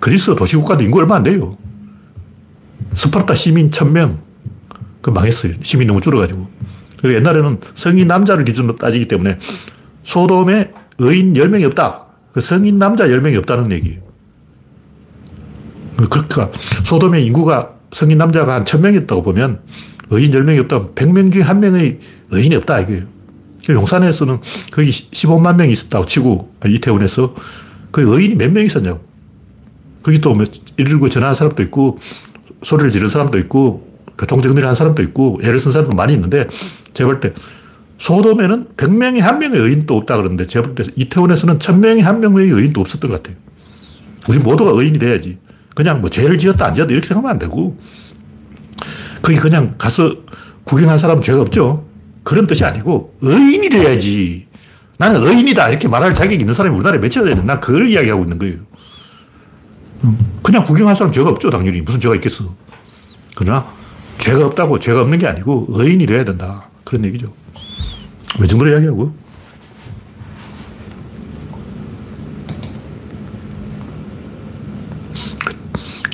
그리스 0.00 0.36
도시국가도 0.36 0.84
인구 0.84 0.98
얼마 0.98 1.16
안 1.16 1.22
돼요. 1.22 1.56
스파르타 2.94 3.34
시민 3.34 3.70
1,000명. 3.70 4.31
그 5.02 5.10
망했어요. 5.10 5.54
시민이 5.62 5.88
너무 5.88 6.00
줄어가지고. 6.00 6.48
그리고 7.00 7.16
옛날에는 7.18 7.58
성인 7.74 8.06
남자를 8.06 8.44
기준으로 8.44 8.76
따지기 8.76 9.08
때문에 9.08 9.38
소돔에 10.04 10.72
의인 10.98 11.34
10명이 11.34 11.64
없다. 11.66 12.06
그 12.32 12.40
성인 12.40 12.78
남자 12.78 13.06
10명이 13.06 13.36
없다는 13.38 13.72
얘기예요. 13.72 14.00
그러니까 15.96 16.50
소돔의 16.84 17.26
인구가 17.26 17.72
성인 17.92 18.18
남자가 18.18 18.54
한 18.54 18.64
1000명 18.64 18.94
있다고 19.02 19.22
보면 19.22 19.60
의인 20.10 20.30
10명이 20.30 20.60
없다면 20.60 20.94
100명 20.94 21.32
중에 21.32 21.42
1명의 21.42 21.98
의인이 22.30 22.54
없다 22.56 22.80
이거예요. 22.80 23.04
용산에서는 23.68 24.40
거기 24.72 24.90
15만 24.90 25.56
명이 25.56 25.72
있었다고 25.72 26.06
치고 26.06 26.52
이태원에서 26.66 27.34
그 27.90 28.02
의인이 28.02 28.36
몇 28.36 28.50
명 28.50 28.64
있었냐고. 28.64 29.00
거기 30.02 30.20
또119뭐 30.20 31.10
전화한 31.10 31.34
사람도 31.34 31.62
있고 31.64 31.98
소리를 32.64 32.90
지른 32.90 33.08
사람도 33.08 33.38
있고 33.38 33.91
교통정리를 34.18 34.66
한 34.66 34.74
사람도 34.74 35.02
있고 35.02 35.40
애를 35.42 35.58
쓴 35.58 35.72
사람도 35.72 35.94
많이 35.96 36.12
있는데 36.14 36.46
제가 36.94 37.08
볼 37.08 37.20
때 37.20 37.32
소돔에는 37.98 38.68
100명이 38.76 39.20
한 39.20 39.38
명의 39.38 39.60
의인도 39.60 39.96
없다 39.96 40.16
그러는데 40.16 40.46
제가 40.46 40.64
볼 40.66 40.74
때 40.74 40.84
이태원에서는 40.96 41.58
1000명이 41.58 42.00
한 42.02 42.20
명의 42.20 42.50
의인도 42.50 42.80
없었던 42.80 43.10
것 43.10 43.22
같아요. 43.22 43.36
우리 44.28 44.38
모두가 44.38 44.72
의인이 44.74 44.98
돼야지. 44.98 45.38
그냥 45.74 46.00
뭐 46.00 46.10
죄를 46.10 46.36
지었다 46.38 46.66
안 46.66 46.74
지었다 46.74 46.92
이렇게 46.92 47.06
생각하면 47.06 47.32
안 47.32 47.38
되고 47.38 47.78
거기 49.22 49.38
그냥 49.38 49.74
가서 49.78 50.12
구경한 50.64 50.98
사람은 50.98 51.22
죄가 51.22 51.40
없죠. 51.40 51.86
그런 52.24 52.46
뜻이 52.46 52.64
아니고 52.64 53.16
의인이 53.20 53.68
돼야지. 53.68 54.46
나는 54.98 55.26
의인이다 55.26 55.70
이렇게 55.70 55.88
말할 55.88 56.14
자격이 56.14 56.36
있는 56.36 56.54
사람이 56.54 56.74
우리나라에 56.76 57.00
몇이나 57.00 57.24
되는 57.24 57.46
난 57.46 57.60
그걸 57.60 57.88
이야기하고 57.88 58.22
있는 58.24 58.38
거예요. 58.38 58.56
그냥 60.42 60.64
구경할 60.64 60.96
사람 60.96 61.12
죄가 61.12 61.30
없죠 61.30 61.50
당연히. 61.50 61.80
무슨 61.80 62.00
죄가 62.00 62.14
있겠어. 62.16 62.54
그러나 63.34 63.66
죄가 64.22 64.46
없다고 64.46 64.78
죄가 64.78 65.02
없는 65.02 65.18
게 65.18 65.26
아니고 65.26 65.66
의인이 65.70 66.06
돼야 66.06 66.24
된다. 66.24 66.68
그런 66.84 67.04
얘기죠. 67.06 67.26
왜 68.38 68.46
정도로 68.46 68.70
이야기하고? 68.70 69.12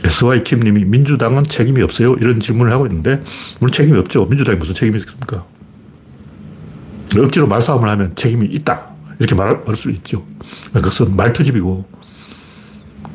SY킴 0.05 0.61
님이 0.61 0.87
민주당은 0.87 1.44
책임이 1.44 1.83
없어요? 1.83 2.14
이런 2.14 2.40
질문을 2.40 2.73
하고 2.73 2.87
있는데, 2.87 3.23
물론 3.61 3.73
책임이 3.73 3.99
없죠. 3.99 4.25
민주당이 4.25 4.57
무슨 4.57 4.75
책임이 4.75 4.99
있습니까? 4.99 5.44
억지로 7.16 7.47
말싸움을 7.47 7.88
하면 7.90 8.16
책임이 8.16 8.47
있다. 8.47 8.88
이렇게 9.18 9.35
말, 9.35 9.59
말할 9.59 9.77
수 9.77 9.90
있죠. 9.90 10.25
그것은 10.73 11.14
말터집이고, 11.14 11.85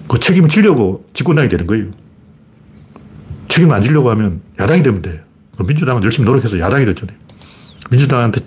그 0.07 0.19
책임을 0.19 0.49
지려고 0.49 1.03
집권당이 1.13 1.49
되는 1.49 1.65
거예요. 1.65 2.02
책임을 3.53 3.75
안 3.75 3.83
지려고 3.83 4.09
하면 4.09 4.41
야당이 4.59 4.81
되면 4.81 5.03
돼. 5.03 5.23
민주당은 5.63 6.03
열심히 6.03 6.25
노력해서 6.25 6.57
야당이 6.57 6.87
됐잖아요. 6.87 7.15
민주당한테 7.91 8.41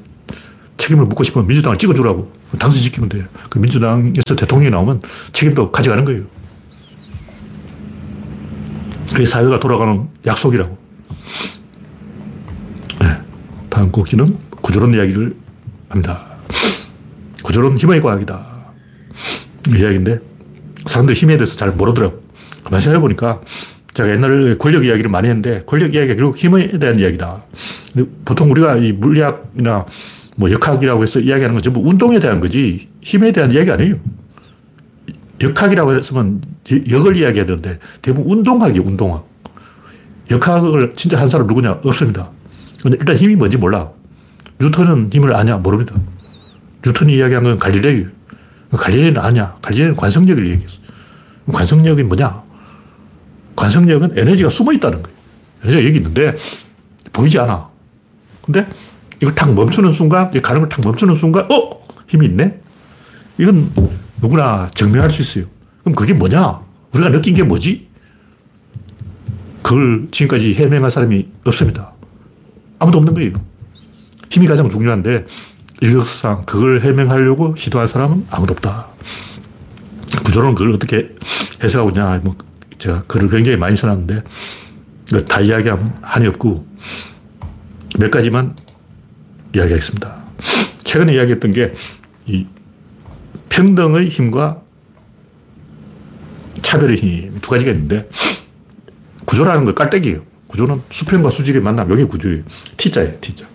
책임을 0.78 1.04
묻고 1.04 1.22
싶으면 1.22 1.46
민주당을 1.46 1.78
찍어주라고. 1.78 2.32
당선 2.58 2.80
시키면 2.80 3.08
돼요. 3.08 3.24
그 3.48 3.60
민주당에서 3.60 4.34
대통령이 4.36 4.70
나오면 4.70 5.00
책임도 5.32 5.70
가져가는 5.70 6.04
거예요. 6.04 6.24
그게 9.12 9.24
사회가 9.24 9.60
돌아가는 9.60 10.08
약속이라고. 10.26 10.76
네. 13.02 13.20
다음 13.70 13.92
곡지는 13.92 14.36
구조론 14.60 14.92
이야기를 14.92 15.36
합니다. 15.88 16.26
구조론 17.44 17.78
힘의 17.78 18.00
과학이다. 18.00 18.44
이야기인데 19.68 20.18
사람들이 20.86 21.16
힘에 21.16 21.36
대해서 21.36 21.54
잘 21.54 21.70
모르더라고. 21.70 22.24
가만 22.64 22.80
생각해보니까 22.80 23.40
제가 23.96 24.10
옛날에 24.10 24.56
권력 24.58 24.84
이야기를 24.84 25.10
많이 25.10 25.26
했는데 25.26 25.62
권력 25.64 25.94
이야기가 25.94 26.16
결국 26.16 26.36
힘에 26.36 26.68
대한 26.78 26.98
이야기다. 26.98 27.44
보통 28.26 28.50
우리가 28.50 28.76
이 28.76 28.92
물리학이나 28.92 29.86
뭐 30.36 30.50
역학이라고 30.50 31.02
해서 31.02 31.18
이야기하는 31.18 31.54
건 31.54 31.62
전부 31.62 31.80
운동에 31.80 32.20
대한 32.20 32.38
거지 32.38 32.88
힘에 33.00 33.32
대한 33.32 33.50
이야기 33.52 33.70
아니에요. 33.70 33.94
역학이라고 35.40 35.96
했으면 35.96 36.42
역을 36.90 37.16
이야기해야 37.16 37.46
되는데 37.46 37.78
대부분 38.02 38.38
운동학이에요, 38.38 38.82
운동학. 38.86 39.26
역학을 40.30 40.92
진짜 40.94 41.18
한 41.18 41.28
사람 41.28 41.46
누구냐? 41.46 41.80
없습니다. 41.82 42.30
근데 42.82 42.98
일단 43.00 43.16
힘이 43.16 43.34
뭔지 43.34 43.56
몰라. 43.56 43.90
뉴턴은 44.60 45.08
힘을 45.10 45.34
아냐? 45.34 45.56
모릅니다. 45.56 45.94
뉴턴이 46.84 47.14
이야기한 47.14 47.44
건 47.44 47.58
갈릴레이예요. 47.58 48.08
갈릴레이는 48.72 49.18
아냐? 49.22 49.54
갈릴레이는 49.62 49.96
관성력을 49.96 50.46
얘기했어. 50.46 50.76
관성력이 51.50 52.02
뭐냐? 52.02 52.45
관성력은 53.56 54.18
에너지가 54.18 54.48
숨어 54.48 54.72
있다는 54.72 55.02
거예요. 55.02 55.16
에너지가 55.64 55.84
여기 55.86 55.96
있는데 55.98 56.36
보이지 57.12 57.38
않아. 57.38 57.68
근데 58.44 58.66
이걸 59.20 59.34
탁 59.34 59.52
멈추는 59.52 59.90
순간, 59.92 60.30
가는 60.42 60.60
걸 60.60 60.68
탁 60.68 60.80
멈추는 60.84 61.14
순간, 61.14 61.50
어? 61.50 61.86
힘이 62.06 62.26
있네? 62.26 62.60
이건 63.38 63.70
누구나 64.20 64.68
증명할 64.74 65.10
수 65.10 65.22
있어요. 65.22 65.46
그럼 65.82 65.94
그게 65.94 66.12
뭐냐? 66.14 66.60
우리가 66.92 67.10
느낀 67.10 67.34
게 67.34 67.42
뭐지? 67.42 67.88
그걸 69.62 70.06
지금까지 70.10 70.54
해명할 70.54 70.90
사람이 70.90 71.28
없습니다. 71.44 71.92
아무도 72.78 72.98
없는 72.98 73.14
거예요. 73.14 73.32
힘이 74.30 74.46
가장 74.46 74.68
중요한데 74.70 75.26
인력상 75.80 76.44
그걸 76.46 76.82
해명하려고 76.82 77.54
시도할 77.56 77.88
사람은 77.88 78.26
아무도 78.30 78.52
없다. 78.52 78.86
구조론 80.24 80.54
그걸 80.54 80.72
어떻게 80.74 81.14
해석하고 81.62 81.90
있냐. 81.90 82.20
뭐 82.22 82.36
제가 82.78 83.02
글을 83.02 83.28
굉장히 83.28 83.56
많이 83.56 83.76
써놨는데 83.76 84.22
다 85.28 85.40
이야기하면 85.40 85.98
한이 86.02 86.26
없고 86.26 86.66
몇 87.98 88.10
가지만 88.10 88.56
이야기하겠습니다. 89.54 90.24
최근에 90.84 91.14
이야기했던 91.14 91.52
게 91.52 91.72
이 92.26 92.46
평등의 93.48 94.08
힘과 94.08 94.60
차별의 96.62 96.96
힘 96.96 97.40
두 97.40 97.50
가지가 97.50 97.70
있는데 97.70 98.08
구조라는 99.24 99.64
거 99.64 99.74
깔때기예요. 99.74 100.22
구조는 100.48 100.82
수평과 100.90 101.30
수직의 101.30 101.62
만남 101.62 101.90
여기 101.90 102.04
구조예요. 102.04 102.42
T자예요. 102.76 103.20
T자. 103.20 103.46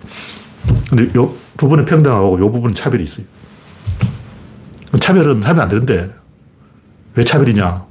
근데 0.89 1.09
요 1.17 1.33
부분은 1.57 1.85
평등하고 1.85 2.39
요 2.39 2.51
부분은 2.51 2.73
차별이 2.73 3.03
있어요. 3.03 3.25
차별은 4.99 5.43
하면 5.43 5.61
안 5.61 5.69
되는데 5.69 6.13
왜 7.15 7.23
차별이냐? 7.23 7.85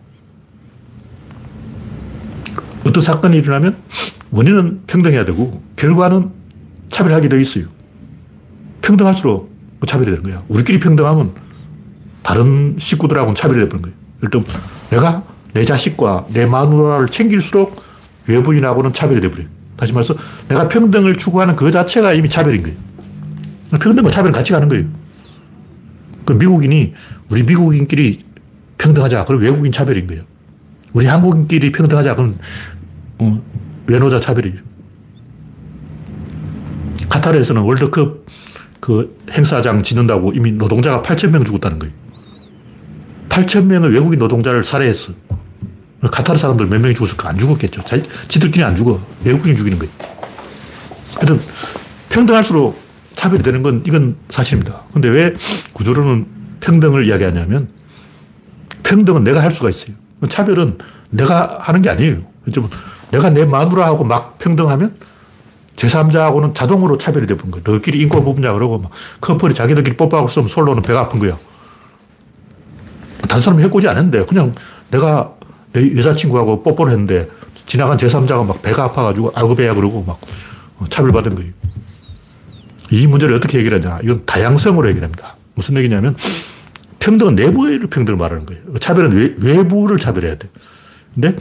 어떤 2.85 3.03
사건이 3.03 3.37
일어나면 3.39 3.77
원인은 4.31 4.83
평등해야 4.87 5.25
되고 5.25 5.63
결과는 5.77 6.31
차별하게 6.89 7.29
되어 7.29 7.39
있어요. 7.41 7.65
평등할수록 8.83 9.51
차별이 9.87 10.11
되는 10.11 10.23
거야. 10.23 10.43
우리끼리 10.49 10.81
평등하면 10.81 11.35
다른 12.23 12.77
식구들하고는 12.79 13.35
차별이 13.35 13.69
되는 13.69 13.83
거예요. 13.83 13.97
일단 14.23 14.45
내가 14.91 15.25
내 15.53 15.65
자식과 15.65 16.27
내 16.33 16.47
마누라를 16.47 17.09
챙길수록 17.09 17.83
외부인하고는 18.27 18.93
차별이 18.93 19.21
되버려요. 19.21 19.49
다시 19.77 19.93
말해서 19.93 20.15
내가 20.49 20.69
평등을 20.69 21.17
추구하는 21.17 21.57
그 21.57 21.71
자체가 21.71 22.13
이미 22.13 22.29
차별인 22.29 22.63
거예요. 22.63 22.77
평등과 23.81 24.11
차별은 24.11 24.33
같이 24.33 24.53
가는 24.53 24.69
거예요. 24.69 24.87
그 26.25 26.35
미국인이 26.35 26.93
우리 27.31 27.43
미국인끼리 27.43 28.21
평등하자. 28.79 29.25
그럼 29.25 29.43
외국인 29.43 29.73
차별인 29.73 30.07
거예요. 30.07 30.23
우리 30.93 31.07
한국인끼리 31.07 31.73
평등하자. 31.73 32.15
그럼 32.15 32.39
어, 33.19 33.43
외노자 33.87 34.19
차별이에요. 34.21 34.59
카타르에서는 37.09 37.63
월드컵 37.63 38.25
그 38.81 39.19
행사장 39.31 39.83
짓는다고 39.83 40.33
이미 40.35 40.53
노동자가 40.53 41.03
8,000명 41.03 41.45
죽었다는 41.45 41.79
거예요. 41.79 41.95
8,000명의 43.29 43.93
외국인 43.93 44.19
노동자를 44.19 44.63
살해했어. 44.63 45.13
카타르 46.01 46.39
사람들 46.39 46.67
몇 46.67 46.81
명이 46.81 46.95
죽었을까? 46.95 47.29
안 47.29 47.39
죽었겠죠. 47.39 47.85
자, 47.85 48.01
지들끼리 48.27 48.65
안 48.65 48.75
죽어. 48.75 49.01
외국인이 49.25 49.55
죽이는 49.55 49.79
거예요. 49.79 49.93
하여튼 51.17 51.41
평등할수록 52.09 52.81
차별이 53.15 53.43
되는 53.43 53.63
건 53.63 53.83
이건 53.87 54.17
사실입니다. 54.31 54.85
근데 54.95 55.09
왜 55.09 55.35
구조론은 55.75 56.27
평등을 56.61 57.07
이야기하냐면 57.07 57.69
평등은 58.83 59.25
내가 59.25 59.43
할 59.43 59.51
수가 59.51 59.69
있어요. 59.69 59.95
차별은 60.29 60.79
내가 61.11 61.59
하는 61.61 61.83
게 61.83 61.91
아니에요. 61.91 62.19
좀 62.53 62.69
내가 63.11 63.31
내 63.31 63.45
마누라하고 63.45 64.05
막 64.05 64.39
평등하면 64.39 64.97
제3자하고는 65.77 66.55
자동으로 66.55 66.99
차별이 66.99 67.27
되는 67.27 67.51
거예요. 67.51 67.63
너끼리 67.65 68.01
인권 68.01 68.25
뽑냐 68.25 68.53
그러고 68.53 68.79
막 68.79 68.91
커플이 69.21 69.55
자기들끼리 69.55 69.97
뽀뽀하고 69.97 70.29
쓰면 70.29 70.49
솔로는 70.49 70.83
배가 70.83 71.01
아픈 71.01 71.19
거야. 71.19 71.39
단 73.29 73.41
사람이 73.41 73.63
해코지 73.65 73.89
안 73.89 73.97
했는데 73.97 74.25
그냥 74.27 74.53
내가 74.91 75.33
내 75.73 75.97
여자친구하고 75.97 76.63
뽀뽀를 76.63 76.93
했는데 76.93 77.29
지나간 77.67 77.97
제3자가 77.97 78.45
막 78.45 78.61
배가 78.61 78.85
아파가지고 78.85 79.33
아이고 79.35 79.55
배야 79.55 79.73
그러고 79.75 80.03
막 80.03 80.21
차별받은 80.89 81.35
거예요. 81.37 81.53
이 82.91 83.07
문제를 83.07 83.35
어떻게 83.37 83.61
해결하냐. 83.61 84.01
이건 84.03 84.27
다양성으로 84.27 84.89
해결합니다. 84.89 85.37
무슨 85.55 85.77
얘기냐면 85.77 86.17
평등은 87.01 87.35
내부의 87.35 87.81
평등을 87.81 88.17
말하는 88.17 88.47
거예요. 88.47 88.63
차별은 88.79 89.13
외, 89.13 89.35
외부를 89.43 89.99
차별해야 89.99 90.37
돼. 90.37 90.49
근데 91.15 91.35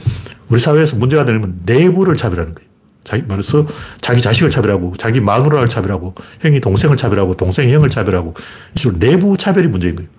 우리 0.48 0.58
사회에서 0.58 0.96
문제가 0.96 1.24
되면 1.24 1.60
내부를 1.64 2.14
차별하는 2.14 2.54
거예요. 2.54 2.68
자기 3.04 3.22
말해서 3.22 3.66
자기 4.00 4.20
자식을 4.20 4.50
차별하고 4.50 4.94
자기 4.98 5.20
마누라를 5.20 5.68
차별하고 5.68 6.14
형이 6.40 6.60
동생을 6.60 6.96
차별하고 6.96 7.36
동생이 7.36 7.72
형을 7.72 7.88
차별하고 7.88 8.34
이런 8.78 8.98
내부 8.98 9.36
차별이 9.36 9.68
문제인 9.68 9.96
거예요. 9.96 10.10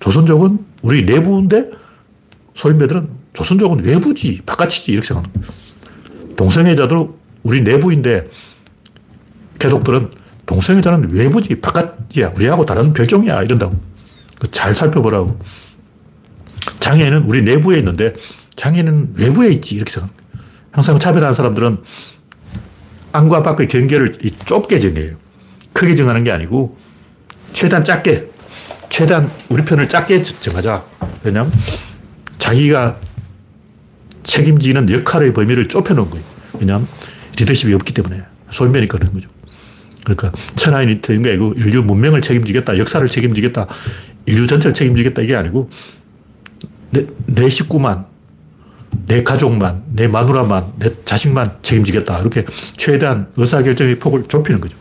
조선족은 0.00 0.58
우리 0.82 1.04
내부인데 1.04 1.70
소인배들은 2.54 3.08
조선족은 3.32 3.84
외부지 3.84 4.42
바깥이지 4.44 4.92
이렇게 4.92 5.08
생각하는 5.08 5.32
거예요. 5.34 5.48
동성애자도 6.36 7.18
우리 7.42 7.62
내부인데 7.62 8.28
개독들은 9.58 10.10
동성애자는 10.46 11.12
외부지 11.12 11.60
바깥이야 11.60 12.32
우리하고 12.36 12.64
다른 12.64 12.92
별종이야 12.92 13.42
이런다고 13.42 13.76
잘 14.50 14.74
살펴보라고 14.74 15.38
장애는 16.80 17.24
우리 17.24 17.42
내부에 17.42 17.78
있는데 17.78 18.14
장애는 18.56 19.14
외부에 19.18 19.50
있지 19.50 19.74
이렇게 19.74 19.90
생각합니다. 19.90 20.24
항상 20.70 20.98
차별하는 20.98 21.34
사람들은 21.34 21.78
안과 23.12 23.42
밖의 23.42 23.68
경계를 23.68 24.16
좁게 24.44 24.78
정해요. 24.80 25.16
크게 25.72 25.94
정하는 25.94 26.24
게 26.24 26.32
아니고 26.32 26.76
최대한 27.52 27.84
작게, 27.84 28.30
최대한 28.88 29.30
우리 29.48 29.64
편을 29.64 29.88
작게 29.88 30.22
정하자. 30.22 30.84
왜냐하면 31.22 31.52
자기가 32.38 32.98
책임지는 34.24 34.90
역할의 34.90 35.32
범위를 35.32 35.68
좁혀놓은 35.68 36.10
거예요. 36.10 36.24
왜냐하면 36.58 36.88
리더십이 37.38 37.72
없기 37.74 37.94
때문에. 37.94 38.22
소인배니까 38.50 38.98
그런 38.98 39.12
거죠. 39.12 39.28
그러니까 40.04 40.32
천하인이트인 40.56 41.22
게 41.22 41.30
아니고 41.30 41.54
인류 41.56 41.82
문명을 41.82 42.20
책임지겠다, 42.20 42.78
역사를 42.78 43.06
책임지겠다, 43.06 43.66
인류 44.26 44.46
전체를 44.46 44.74
책임지겠다 44.74 45.22
이게 45.22 45.36
아니고 45.36 45.70
내, 46.90 47.06
내 47.26 47.48
식구만, 47.48 48.06
내 49.06 49.22
가족만, 49.22 49.82
내 49.92 50.06
마누라만, 50.06 50.74
내 50.78 50.90
자식만 51.04 51.58
책임지겠다. 51.62 52.20
이렇게 52.20 52.44
최대한 52.76 53.26
의사결정의 53.36 53.98
폭을 53.98 54.24
좁히는 54.24 54.60
거죠. 54.60 54.76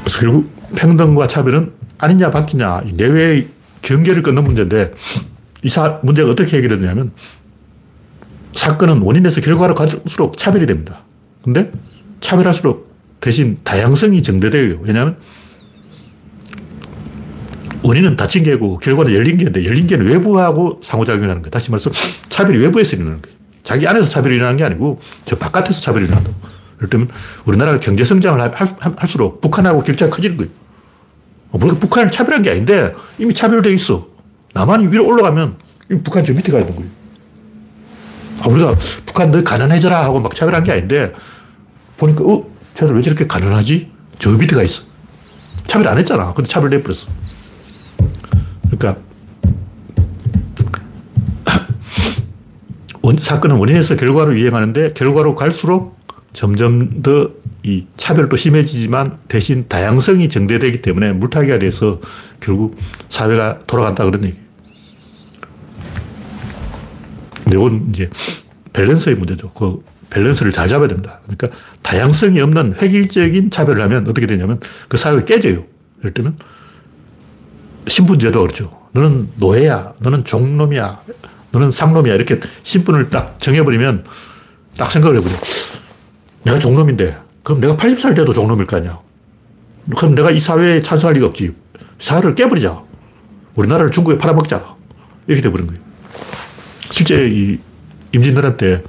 그래서 0.00 0.20
결국 0.20 0.52
평등과 0.74 1.28
차별은 1.28 1.72
아니냐 1.98 2.30
바뀌냐 2.30 2.82
내외의 2.94 3.48
경계를 3.82 4.22
끊는 4.22 4.44
문제인데 4.44 4.92
이 5.62 5.68
사, 5.68 6.00
문제가 6.02 6.30
어떻게 6.30 6.56
해결되냐면 6.56 7.12
사건은 8.54 8.98
원인에서 8.98 9.40
결과로 9.40 9.74
갈수록 9.74 10.36
차별이 10.36 10.66
됩니다. 10.66 11.02
근데 11.42 11.70
차별할수록 12.20 12.90
대신 13.20 13.58
다양성이 13.62 14.22
증대돼요. 14.22 14.78
왜냐하면 14.82 15.16
원인은 17.82 18.16
닫힌 18.16 18.42
개고 18.42 18.78
결과는 18.78 19.12
열린 19.14 19.36
개인데 19.36 19.64
열린 19.64 19.86
개는 19.86 20.06
외부하고 20.06 20.80
상호작용하는 20.82 21.42
거예요. 21.42 21.50
다시 21.50 21.70
말해서 21.70 21.90
차별이 22.28 22.58
외부에서 22.58 22.96
일어나는 22.96 23.22
거예요. 23.22 23.36
자기 23.62 23.86
안에서 23.86 24.08
차별이 24.08 24.36
일어나는 24.36 24.56
게 24.56 24.64
아니고 24.64 25.00
저 25.24 25.36
바깥에서 25.36 25.80
차별이 25.80 26.04
일어난다고. 26.04 26.36
예를 26.78 26.90
들면 26.90 27.08
우리나라가 27.44 27.78
경제 27.78 28.04
성장을 28.04 28.40
할, 28.40 29.08
수록 29.08 29.40
북한하고 29.40 29.82
격차가 29.82 30.14
커지는 30.14 30.36
거예요. 30.36 30.50
어, 31.52 31.58
우리가 31.60 31.78
북한을 31.78 32.10
차별한 32.10 32.42
게 32.42 32.50
아닌데 32.50 32.94
이미 33.18 33.34
차별되어 33.34 33.72
있어. 33.72 34.08
남한이 34.54 34.88
위로 34.88 35.06
올라가면 35.06 35.56
북한 36.02 36.24
저 36.24 36.32
밑에 36.32 36.52
가야 36.52 36.64
되는 36.64 36.76
거예요. 36.76 36.90
아, 38.42 38.48
우리가 38.48 38.76
북한 39.04 39.30
너 39.30 39.42
가난해져라 39.42 40.04
하고 40.04 40.20
막 40.20 40.34
차별한 40.34 40.64
게 40.64 40.72
아닌데 40.72 41.12
보니까 41.96 42.24
어? 42.24 42.46
쟤들 42.74 42.94
왜 42.94 43.02
저렇게 43.02 43.26
가난하지? 43.26 43.90
저 44.18 44.30
밑에 44.30 44.56
가 44.56 44.62
있어. 44.62 44.82
차별 45.66 45.88
안 45.88 45.98
했잖아. 45.98 46.32
근데 46.32 46.48
차별돼 46.48 46.82
버렸어. 46.82 47.06
그러니까 48.70 48.96
원, 53.02 53.16
사건은 53.16 53.56
원인에서 53.56 53.96
결과로 53.96 54.34
이행하는데 54.34 54.92
결과로 54.92 55.34
갈수록 55.34 55.98
점점 56.32 57.02
더 57.02 57.40
이 57.62 57.86
차별도 57.96 58.36
심해지지만 58.36 59.18
대신 59.28 59.66
다양성이 59.68 60.28
정대되기 60.28 60.80
때문에 60.80 61.12
물타기가 61.12 61.58
돼서 61.58 62.00
결국 62.40 62.76
사회가 63.10 63.60
돌아간다 63.66 64.04
그런 64.04 64.24
얘기. 64.24 64.38
이건 67.48 67.88
이제 67.90 68.08
밸런스의 68.72 69.16
문제죠. 69.16 69.50
그 69.50 69.82
밸런스를 70.08 70.52
잘 70.52 70.68
잡아야 70.68 70.88
됩니다. 70.88 71.20
그러니까 71.24 71.50
다양성이 71.82 72.40
없는 72.40 72.76
획일적인 72.80 73.50
차별을 73.50 73.82
하면 73.82 74.08
어떻게 74.08 74.26
되냐면 74.26 74.58
그 74.88 74.96
사회가 74.96 75.24
깨져요. 75.24 75.64
예를 75.98 76.14
들면 76.14 76.38
신분제도 77.86 78.40
그렇죠. 78.40 78.80
너는 78.92 79.30
노예야. 79.36 79.94
너는 80.00 80.24
종놈이야. 80.24 81.00
너는 81.52 81.70
상놈이야. 81.70 82.14
이렇게 82.14 82.40
신분을 82.62 83.10
딱 83.10 83.38
정해버리면 83.40 84.04
딱 84.76 84.90
생각을 84.90 85.16
해보죠. 85.18 85.36
내가 86.44 86.58
종놈인데, 86.58 87.16
그럼 87.42 87.60
내가 87.60 87.76
80살 87.76 88.14
돼도 88.16 88.32
종놈일 88.32 88.66
거 88.66 88.76
아니야. 88.76 88.98
그럼 89.96 90.14
내가 90.14 90.30
이 90.30 90.38
사회에 90.38 90.82
찬성할 90.82 91.14
리가 91.14 91.26
없지. 91.26 91.54
사회를 91.98 92.34
깨버리자. 92.34 92.82
우리나라를 93.54 93.90
중국에 93.90 94.16
팔아먹자. 94.18 94.76
이렇게 95.26 95.42
돼버린 95.42 95.66
거예요. 95.66 95.80
실제 96.90 97.28
이 97.28 97.58
임진왜란 98.12 98.56
때 98.56 98.82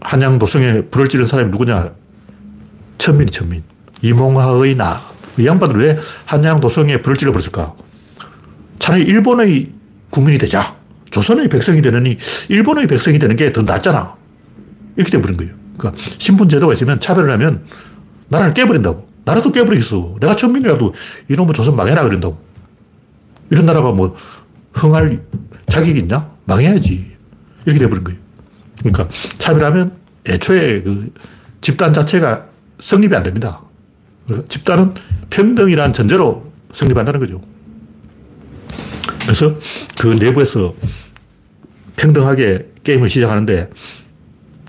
한양 0.00 0.38
도성에 0.38 0.82
불을 0.82 1.08
지른 1.08 1.24
사람이 1.24 1.50
누구냐? 1.50 1.92
천민이 2.98 3.30
천민. 3.30 3.62
이몽하의 4.02 4.76
나. 4.76 5.02
이 5.38 5.46
양반들 5.46 5.80
왜 5.80 5.98
한양 6.24 6.60
도성에 6.60 7.02
불을 7.02 7.16
질러버렸을까? 7.16 7.74
차라리 8.86 9.02
일본의 9.02 9.72
국민이 10.10 10.38
되자. 10.38 10.76
조선의 11.10 11.48
백성이 11.48 11.82
되느니 11.82 12.16
일본의 12.48 12.86
백성이 12.86 13.18
되는 13.18 13.34
게 13.34 13.52
더 13.52 13.62
낫잖아. 13.62 14.14
이렇게 14.94 15.10
돼버린 15.10 15.36
거예요. 15.36 15.52
그러니까 15.76 16.00
신분제도가 16.18 16.72
있으면 16.74 17.00
차별을 17.00 17.32
하면 17.32 17.66
나라를 18.28 18.54
깨버린다고. 18.54 19.08
나라도 19.24 19.50
깨버리겠어. 19.50 20.18
내가 20.20 20.36
천민이라도 20.36 20.94
이놈의 21.28 21.52
조선 21.54 21.74
망해라 21.74 22.04
그런다고. 22.04 22.38
이런 23.50 23.66
나라가 23.66 23.90
뭐 23.90 24.14
흥할 24.72 25.20
자격이 25.66 25.98
있냐? 26.00 26.30
망해야지. 26.44 27.16
이렇게 27.64 27.80
돼버린 27.80 28.04
거예요. 28.04 28.20
그러니까 28.78 29.08
차별하면 29.38 29.96
애초에 30.28 30.82
그 30.82 31.12
집단 31.60 31.92
자체가 31.92 32.46
성립이 32.78 33.16
안 33.16 33.24
됩니다. 33.24 33.62
집단은 34.48 34.94
평등이란 35.30 35.92
전제로 35.92 36.52
성립한다는 36.72 37.18
거죠. 37.18 37.42
그래서 39.26 39.56
그 39.98 40.06
내부에서 40.06 40.74
평등하게 41.96 42.68
게임을 42.84 43.08
시작하는데 43.08 43.70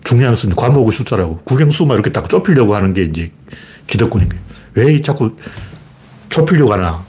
중요한 0.03 0.33
것은 0.33 0.55
과목의 0.55 0.91
숫자라고 0.91 1.37
국영수만 1.43 1.95
이렇게 1.95 2.11
딱 2.11 2.27
좁히려고 2.27 2.75
하는 2.75 2.93
게 2.93 3.03
이제 3.03 3.31
기득권인 3.85 4.29
거예요. 4.29 4.43
왜 4.73 5.01
자꾸 5.01 5.35
좁히려고 6.29 6.73
하나? 6.73 7.05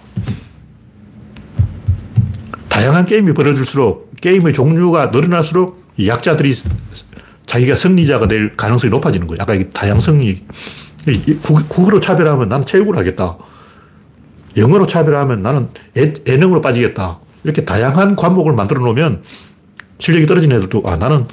다양한 2.68 3.06
게임이 3.06 3.32
벌어질수록 3.32 4.20
게임의 4.20 4.52
종류가 4.52 5.06
늘어날수록 5.06 5.84
약자들이 6.04 6.54
자기가 7.46 7.76
승리자가 7.76 8.28
될 8.28 8.54
가능성이 8.56 8.90
높아지는 8.90 9.26
거예요. 9.26 9.42
아까 9.42 9.58
다양성이 9.72 10.42
국 11.42 11.88
어로 11.88 12.00
차별하면 12.00 12.48
난 12.48 12.64
체육을 12.64 12.96
하겠다. 12.96 13.38
영어로 14.56 14.86
차별하면 14.86 15.42
나는 15.42 15.68
예, 15.96 16.12
능으로 16.36 16.60
빠지겠다. 16.60 17.20
이렇게 17.44 17.64
다양한 17.64 18.16
과목을 18.16 18.52
만들어 18.52 18.80
놓으면 18.82 19.22
실력이 19.98 20.26
떨어진 20.26 20.52
애들도 20.52 20.82
아 20.86 20.96
나는 20.96 21.26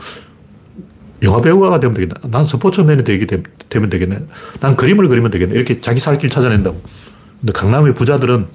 영화 1.24 1.42
배우가 1.42 1.80
되면 1.80 1.94
되겠네. 1.96 2.14
난 2.30 2.46
스포츠맨이 2.46 3.04
되게 3.04 3.26
되 3.26 3.42
면 3.80 3.90
되겠네. 3.90 4.20
난 4.60 4.76
그림을 4.76 5.08
그리면 5.08 5.32
되겠네. 5.32 5.54
이렇게 5.56 5.82
자기 5.82 6.00
살 6.00 6.18
길 6.18 6.30
찾아낸다고. 6.30 6.82
근데 7.42 7.52
강남의 7.54 7.94
부자들은 7.94 8.48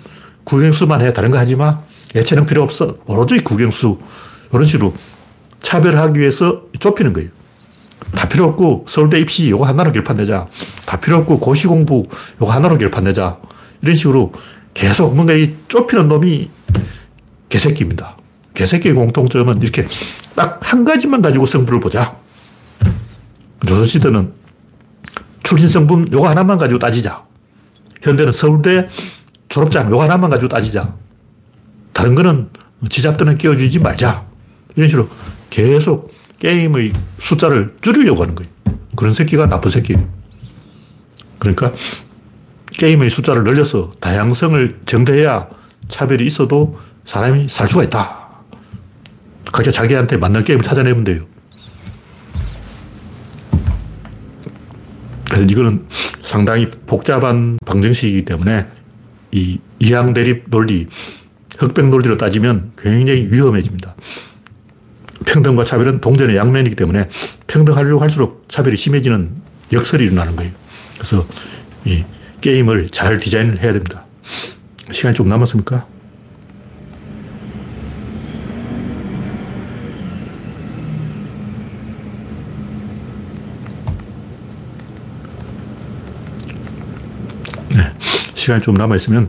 국영수만 0.45 1.01
해. 1.03 1.13
다른 1.13 1.31
거 1.31 1.39
하지 1.39 1.57
마. 1.57 1.81
예체능 2.15 2.47
필요 2.47 2.63
없어. 2.63 2.97
오로지 3.07 3.39
국영수. 3.41 3.99
이런 4.53 4.65
식으로 4.65 4.95
차별하기 5.61 6.19
위해서 6.19 6.63
좁히는 6.79 7.13
거예요. 7.13 7.29
다 8.15 8.29
필요 8.29 8.47
없고 8.47 8.87
서울대 8.89 9.19
입시 9.21 9.51
요거 9.51 9.65
하나로 9.67 9.93
결판 9.93 10.17
내자. 10.17 10.47
다 10.87 10.99
필요 10.99 11.19
없고 11.19 11.39
고시 11.41 11.67
공부 11.67 12.07
요거 12.41 12.51
하나로 12.51 12.79
결판 12.79 13.05
내자. 13.05 13.39
이런 13.83 13.95
식으로 13.97 14.33
계속 14.75 15.15
뭔가 15.15 15.35
이 15.35 15.55
좁히는 15.69 16.09
놈이 16.09 16.49
개새끼입니다. 17.51 18.17
개새끼의 18.55 18.95
공통점은 18.95 19.61
이렇게 19.61 19.87
딱 20.35 20.61
한 20.71 20.85
가지만 20.85 21.21
가지고 21.21 21.47
성부를 21.47 21.81
보자. 21.81 22.17
조선시대는 23.67 24.33
출신 25.43 25.67
성분 25.67 26.07
요거 26.13 26.29
하나만 26.29 26.57
가지고 26.57 26.79
따지자. 26.79 27.25
현대는 28.03 28.33
서울대 28.33 28.87
졸업장 29.49 29.91
요거 29.91 30.05
하나만 30.05 30.31
가지고 30.31 30.49
따지자. 30.49 30.95
다른 31.93 32.15
거는 32.15 32.51
지잡들은 32.89 33.37
끼워주지 33.37 33.81
말자. 33.81 34.25
이런 34.77 34.89
식으로 34.89 35.09
계속 35.51 36.13
게임의 36.39 36.93
숫자를 37.19 37.77
줄이려고 37.81 38.23
하는 38.23 38.37
거예요. 38.37 38.51
그런 38.95 39.13
새끼가 39.13 39.49
나쁜 39.49 39.73
새끼예요. 39.73 40.09
그러니까 41.41 41.73
게임의 42.75 43.11
숫자를 43.11 43.43
늘려서 43.43 43.91
다양성을 43.99 44.83
정대해야 44.87 45.49
차별이 45.89 46.25
있어도 46.27 46.79
사람이 47.05 47.49
살 47.49 47.67
수가 47.67 47.85
있다. 47.85 48.29
각자 49.53 49.71
자기한테 49.71 50.17
맞는 50.17 50.45
게임을 50.45 50.63
찾아내면 50.63 51.05
돼요. 51.05 51.25
그래서 55.29 55.45
이거는 55.45 55.87
상당히 56.23 56.71
복잡한 56.87 57.59
방정식이기 57.65 58.25
때문에 58.25 58.67
이 59.33 59.59
이항 59.79 60.13
대립 60.13 60.45
논리, 60.51 60.87
흑백 61.59 61.89
논리로 61.89 62.17
따지면 62.17 62.73
굉장히 62.77 63.29
위험해집니다. 63.31 63.95
평등과 65.27 65.65
차별은 65.65 66.01
동전의 66.01 66.37
양면이기 66.37 66.77
때문에 66.77 67.09
평등하려고 67.47 68.01
할수록 68.01 68.45
차별이 68.49 68.77
심해지는 68.77 69.31
역설이 69.73 70.05
일어나는 70.05 70.37
거예요. 70.37 70.53
그래서 70.95 71.27
이 71.85 72.05
게임을 72.41 72.91
잘 72.91 73.19
디자인을 73.19 73.63
해야 73.63 73.73
됩니다. 73.73 74.05
시간이 74.91 75.15
좀 75.15 75.29
남았습니까? 75.29 75.87
네. 87.69 87.93
시간이 88.41 88.61
좀 88.63 88.75
남아있으면 88.75 89.29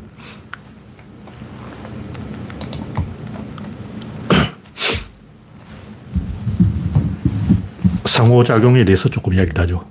상호작용에 8.05 8.86
대해서 8.86 9.09
조금 9.09 9.34
이야기를 9.34 9.59
하죠. 9.64 9.86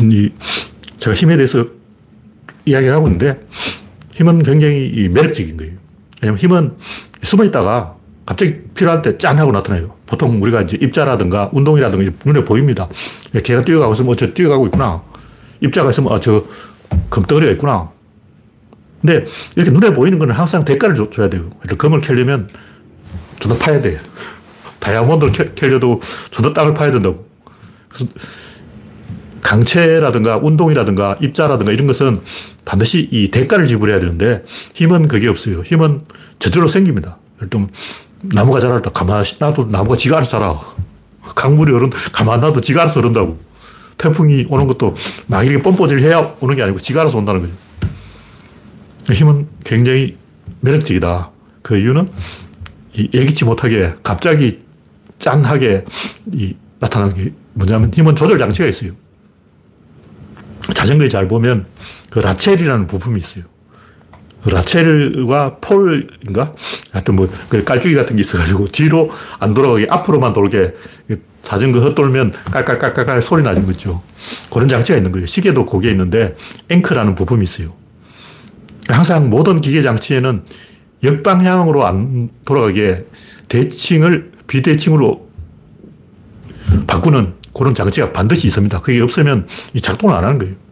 이 0.00 0.30
제가 0.96 1.14
힘에 1.14 1.36
대해서 1.36 1.66
이야기를 2.64 2.94
하고 2.94 3.08
있는데 3.08 3.46
힘은 4.14 4.42
굉장히 4.42 5.10
매력적인 5.12 5.58
거예요. 5.58 5.74
왜냐면 6.22 6.38
힘은 6.38 6.76
숨어 7.28 7.44
있다가 7.44 7.94
갑자기 8.24 8.62
필요할 8.74 9.02
때 9.02 9.18
짠 9.18 9.38
하고 9.38 9.52
나타나요. 9.52 9.94
보통 10.06 10.40
우리가 10.42 10.62
이제 10.62 10.78
입자라든가 10.80 11.50
운동이라든가 11.52 12.10
눈에 12.24 12.44
보입니다. 12.44 12.88
걔가 13.44 13.62
뛰어가고 13.62 13.92
있으면 13.92 14.12
어, 14.12 14.16
저 14.16 14.32
뛰어가고 14.32 14.66
있구나. 14.66 15.02
입자가 15.60 15.90
있으면 15.90 16.12
아, 16.12 16.20
저 16.20 16.44
금덩어리가 17.10 17.52
있구나. 17.52 17.90
근데 19.02 19.24
이렇게 19.56 19.70
눈에 19.70 19.92
보이는 19.92 20.18
거는 20.18 20.34
항상 20.34 20.64
대가를 20.64 20.94
줘, 20.94 21.06
야 21.22 21.28
돼요. 21.28 21.50
금을 21.76 22.00
캐려면 22.00 22.48
존나 23.38 23.56
파야 23.58 23.80
돼. 23.80 24.00
다이아몬드를 24.80 25.32
캐, 25.32 25.44
캐려도 25.54 26.00
존나 26.30 26.52
땅을 26.52 26.72
파야 26.74 26.90
된다고. 26.90 27.26
그래서 27.88 28.10
강체라든가 29.40 30.38
운동이라든가 30.38 31.16
입자라든가 31.20 31.72
이런 31.72 31.86
것은 31.86 32.20
반드시 32.64 33.08
이 33.10 33.30
대가를 33.30 33.66
지불해야 33.66 34.00
되는데 34.00 34.44
힘은 34.74 35.08
그게 35.08 35.28
없어요. 35.28 35.62
힘은 35.62 36.00
저절로 36.38 36.68
생깁니다. 36.68 37.18
들면 37.48 37.70
나무가 38.22 38.60
자랄 38.60 38.82
때 38.82 38.90
가만히 38.92 39.24
놔도 39.38 39.68
나무가 39.70 39.96
지가 39.96 40.16
알아서 40.16 40.30
자라. 40.30 40.60
강물이 41.34 41.72
흐른, 41.72 41.90
가만 42.12 42.40
놔도 42.40 42.60
지가 42.60 42.82
알아서 42.82 43.00
흐른다고. 43.00 43.38
태풍이 43.96 44.46
오는 44.48 44.66
것도 44.66 44.94
막 45.26 45.44
이렇게 45.44 45.62
뻔뻔질 45.62 46.00
해야 46.00 46.34
오는 46.40 46.54
게 46.56 46.62
아니고 46.62 46.78
지가 46.78 47.02
알아서 47.02 47.18
온다는 47.18 47.40
거죠. 47.42 47.52
힘은 49.12 49.48
굉장히 49.64 50.16
매력적이다. 50.60 51.30
그 51.62 51.76
이유는 51.76 52.08
이 52.94 53.08
예기치 53.12 53.44
못하게 53.44 53.94
갑자기 54.02 54.60
짠하게 55.18 55.84
이 56.32 56.56
나타나는 56.78 57.16
게 57.16 57.32
뭐냐면 57.54 57.92
힘은 57.92 58.14
조절 58.14 58.38
장치가 58.38 58.66
있어요. 58.68 58.92
자전거에 60.78 61.08
잘 61.08 61.26
보면 61.26 61.66
그 62.08 62.20
라첼이라는 62.20 62.86
부품이 62.86 63.18
있어요. 63.18 63.44
그 64.44 64.50
라첼과 64.50 65.56
폴인가? 65.56 66.54
하여튼 66.92 67.16
뭐, 67.16 67.28
그 67.48 67.64
깔쭉이 67.64 67.96
같은 67.96 68.14
게 68.14 68.20
있어가지고 68.20 68.68
뒤로 68.68 69.10
안 69.40 69.54
돌아가게 69.54 69.88
앞으로만 69.90 70.32
돌게 70.32 70.74
자전거 71.42 71.80
헛돌면 71.80 72.32
깔깔깔깔깔 72.52 73.20
소리 73.22 73.42
나는 73.42 73.66
거죠. 73.66 74.04
그런 74.52 74.68
장치가 74.68 74.96
있는 74.96 75.10
거예요. 75.10 75.26
시계도 75.26 75.66
거기에 75.66 75.90
있는데 75.90 76.36
앵크라는 76.68 77.16
부품이 77.16 77.42
있어요. 77.42 77.74
항상 78.88 79.30
모든 79.30 79.60
기계 79.60 79.82
장치에는 79.82 80.44
역방향으로 81.02 81.86
안 81.86 82.30
돌아가게 82.46 83.04
대칭을 83.48 84.30
비대칭으로 84.46 85.28
바꾸는 86.86 87.34
그런 87.52 87.74
장치가 87.74 88.12
반드시 88.12 88.46
있습니다. 88.46 88.80
그게 88.80 89.00
없으면 89.00 89.48
이 89.74 89.80
작동을 89.80 90.14
안 90.14 90.24
하는 90.24 90.38
거예요. 90.38 90.67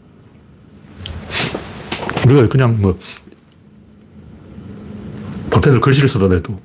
우리가 2.27 2.49
그냥 2.49 2.81
뭐 2.81 2.99
볼펜을 5.51 5.81
글씨를 5.81 6.09
쓰더라도 6.09 6.61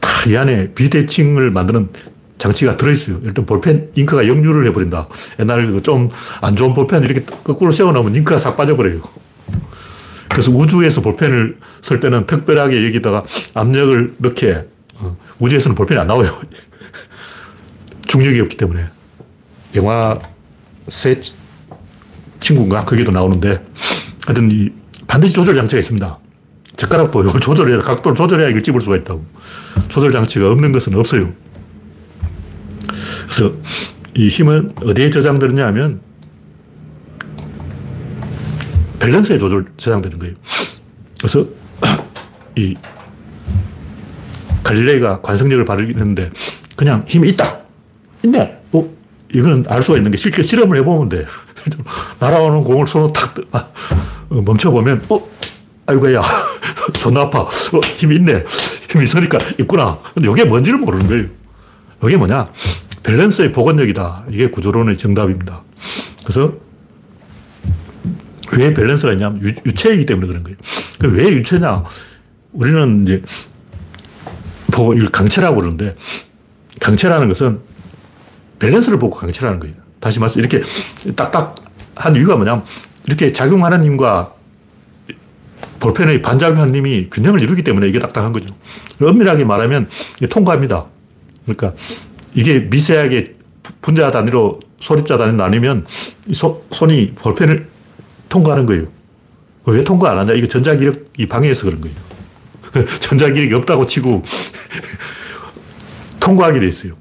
다 0.00 0.16
이 0.26 0.36
안에 0.36 0.72
비대칭을 0.72 1.50
만드는 1.52 1.88
장치가 2.38 2.76
들어있어요. 2.76 3.20
일단 3.22 3.46
볼펜 3.46 3.90
잉크가 3.94 4.26
역류를 4.26 4.66
해버린다. 4.66 5.08
옛날에 5.38 5.66
그 5.66 5.80
좀안 5.82 6.56
좋은 6.56 6.74
볼펜 6.74 7.04
이렇게 7.04 7.24
거꾸로 7.24 7.72
세워놓으면 7.72 8.14
잉크가 8.16 8.38
싹 8.38 8.56
빠져버려요. 8.56 9.00
그래서 10.28 10.50
우주에서 10.50 11.00
볼펜을 11.00 11.58
쓸 11.80 12.00
때는 12.00 12.26
특별하게 12.26 12.84
여기다가 12.86 13.24
압력을 13.54 14.14
넣게 14.18 14.66
어, 14.96 15.16
우주에서는 15.38 15.74
볼펜이 15.74 16.00
안 16.00 16.08
나와요. 16.08 16.30
중력이 18.06 18.40
없기 18.40 18.56
때문에. 18.56 18.86
영화 19.76 20.18
새 20.88 21.20
친구인가? 22.46 22.84
거기도 22.84 23.10
나오는데 23.10 23.64
하여튼 24.24 24.50
이 24.52 24.70
반드시 25.08 25.34
조절 25.34 25.54
장치가 25.56 25.80
있습니다. 25.80 26.18
젓가락도 26.76 27.24
이걸 27.26 27.40
조절해야, 27.40 27.78
각도를 27.80 28.14
조절해야 28.14 28.48
이걸 28.50 28.62
찝을 28.62 28.80
수가 28.80 28.96
있다고. 28.96 29.24
조절 29.88 30.12
장치가 30.12 30.50
없는 30.50 30.72
것은 30.72 30.94
없어요. 30.94 31.32
그래서 33.24 33.52
이 34.14 34.28
힘은 34.28 34.74
어디에 34.84 35.10
저장되느냐 35.10 35.66
하면 35.66 36.00
밸런스에 39.00 39.38
조절, 39.38 39.64
저장되는 39.76 40.18
거예요. 40.18 40.34
그래서 41.18 41.46
이 42.56 42.74
갈릴레이가 44.62 45.20
관성력을 45.20 45.64
발휘했는데 45.64 46.30
그냥 46.76 47.04
힘이 47.08 47.30
있다. 47.30 47.58
있네. 48.24 48.58
어, 48.72 48.88
이거는 49.34 49.64
알 49.68 49.82
수가 49.82 49.98
있는 49.98 50.10
게 50.10 50.16
실제 50.16 50.42
실험을 50.42 50.78
해보면 50.78 51.08
돼. 51.08 51.26
날아오는 52.18 52.64
공을 52.64 52.86
손으로 52.86 53.12
탁 53.12 53.34
아, 53.52 53.68
어, 54.30 54.42
멈춰보면, 54.42 55.04
어, 55.08 55.18
아이고야. 55.86 56.22
존나 56.98 57.22
아파. 57.22 57.40
어, 57.40 57.80
힘이 57.96 58.16
있네. 58.16 58.44
힘이 58.90 59.04
있으니까 59.04 59.38
있구나. 59.58 59.98
근데 60.14 60.30
이게 60.30 60.44
뭔지를 60.44 60.78
모르는 60.78 61.06
거예요. 61.06 61.26
이게 62.04 62.16
뭐냐? 62.16 62.50
밸런스의 63.02 63.52
복원력이다. 63.52 64.24
이게 64.30 64.50
구조론의 64.50 64.96
정답입니다. 64.96 65.62
그래서 66.22 66.52
왜 68.58 68.72
밸런스가 68.74 69.12
있냐면 69.12 69.40
유, 69.42 69.74
체이기 69.74 70.06
때문에 70.06 70.26
그런 70.26 70.42
거예요. 70.42 70.56
왜 71.02 71.28
유체냐? 71.28 71.84
우리는 72.52 73.02
이제 73.02 73.22
보고 74.72 74.94
이걸 74.94 75.08
강체라고 75.10 75.56
그러는데 75.56 75.94
강체라는 76.80 77.28
것은 77.28 77.60
밸런스를 78.58 78.98
보고 78.98 79.16
강체라는 79.16 79.60
거예요. 79.60 79.76
다시 80.06 80.20
말해서 80.20 80.38
이렇게 80.38 80.62
딱딱 81.16 81.56
한 81.96 82.14
이유가 82.14 82.36
뭐냐면 82.36 82.64
이렇게 83.06 83.32
작용하는 83.32 83.82
힘과 83.82 84.32
볼펜의 85.80 86.22
반작용한 86.22 86.72
힘이 86.72 87.08
균형을 87.10 87.40
이루기 87.40 87.64
때문에 87.64 87.88
이게 87.88 87.98
딱딱한 87.98 88.32
거죠. 88.32 88.54
엄밀하게 89.02 89.44
말하면 89.44 89.88
통과합니다. 90.30 90.86
그러니까 91.44 91.72
이게 92.34 92.60
미세하게 92.60 93.34
분자 93.82 94.12
단위로 94.12 94.60
소립자 94.78 95.18
단위로 95.18 95.36
나뉘면 95.38 95.86
소, 96.32 96.64
손이 96.70 97.14
볼펜을 97.16 97.68
통과하는 98.28 98.64
거예요. 98.66 98.86
왜 99.64 99.82
통과 99.82 100.12
안 100.12 100.20
하냐? 100.20 100.34
이거 100.34 100.46
전자기력이 100.46 101.26
방해해서 101.26 101.64
그런 101.64 101.80
거예요. 101.80 101.96
전자기력이 103.00 103.52
없다고 103.54 103.86
치고 103.86 104.22
통과하게 106.20 106.60
돼 106.60 106.68
있어요. 106.68 106.92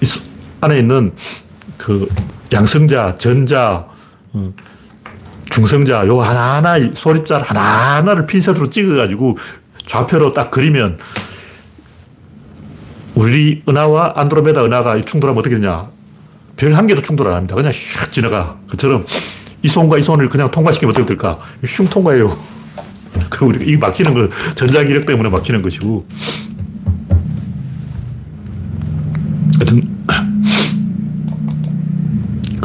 이 0.00 0.06
안에 0.62 0.78
있는 0.78 1.12
그 1.82 2.08
양성자, 2.52 3.16
전자, 3.16 3.86
어, 4.32 4.52
중성자, 5.50 6.06
요 6.06 6.20
하나하나 6.20 6.78
소립자를 6.94 7.44
하나하나를 7.44 8.26
핀셋으로 8.26 8.70
찍어가지고 8.70 9.36
좌표로 9.84 10.30
딱 10.30 10.52
그리면 10.52 10.96
우리 13.16 13.64
은하와 13.68 14.12
안드로메다 14.14 14.64
은하가 14.64 15.04
충돌하면 15.04 15.40
어떻게 15.40 15.56
되냐. 15.56 15.90
별 16.56 16.72
한 16.76 16.86
개도 16.86 17.02
충돌 17.02 17.28
안 17.28 17.34
합니다. 17.34 17.56
그냥 17.56 17.72
휙 17.72 18.12
지나가. 18.12 18.56
그처럼 18.70 19.04
이 19.62 19.68
손과 19.68 19.98
이 19.98 20.02
손을 20.02 20.28
그냥 20.28 20.52
통과시키면 20.52 20.94
어떻게 20.94 21.04
될까? 21.06 21.40
슝 21.66 21.88
통과해요. 21.88 22.36
그 23.28 23.44
우리가 23.44 23.64
이 23.64 23.76
막히는 23.76 24.14
거 24.14 24.28
전자기력 24.54 25.04
때문에 25.04 25.28
막히는 25.28 25.60
것이고. 25.62 26.06
하여튼 29.58 29.91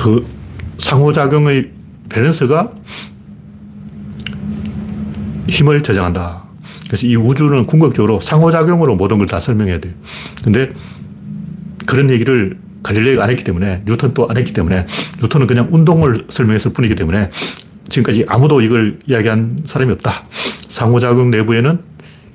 그 0.07 0.25
상호작용의 0.77 1.69
밸런스가 2.07 2.71
힘을 5.49 5.83
저장한다. 5.83 6.45
그래서 6.85 7.05
이 7.05 7.17
우주는 7.17 7.65
궁극적으로 7.65 8.21
상호작용으로 8.21 8.95
모든 8.95 9.17
걸 9.17 9.27
다 9.27 9.41
설명해야 9.41 9.81
돼요. 9.81 9.93
근데 10.41 10.71
그런 11.85 12.09
얘기를 12.09 12.57
갈릴레이가 12.83 13.21
안 13.21 13.29
했기 13.29 13.43
때문에, 13.43 13.81
뉴턴도 13.85 14.29
안 14.29 14.37
했기 14.37 14.53
때문에, 14.53 14.85
뉴턴은 15.21 15.45
그냥 15.45 15.67
운동을 15.71 16.27
설명했을 16.29 16.71
뿐이기 16.71 16.95
때문에, 16.95 17.29
지금까지 17.89 18.23
아무도 18.29 18.61
이걸 18.61 18.99
이야기한 19.07 19.59
사람이 19.65 19.91
없다. 19.91 20.25
상호작용 20.69 21.31
내부에는 21.31 21.79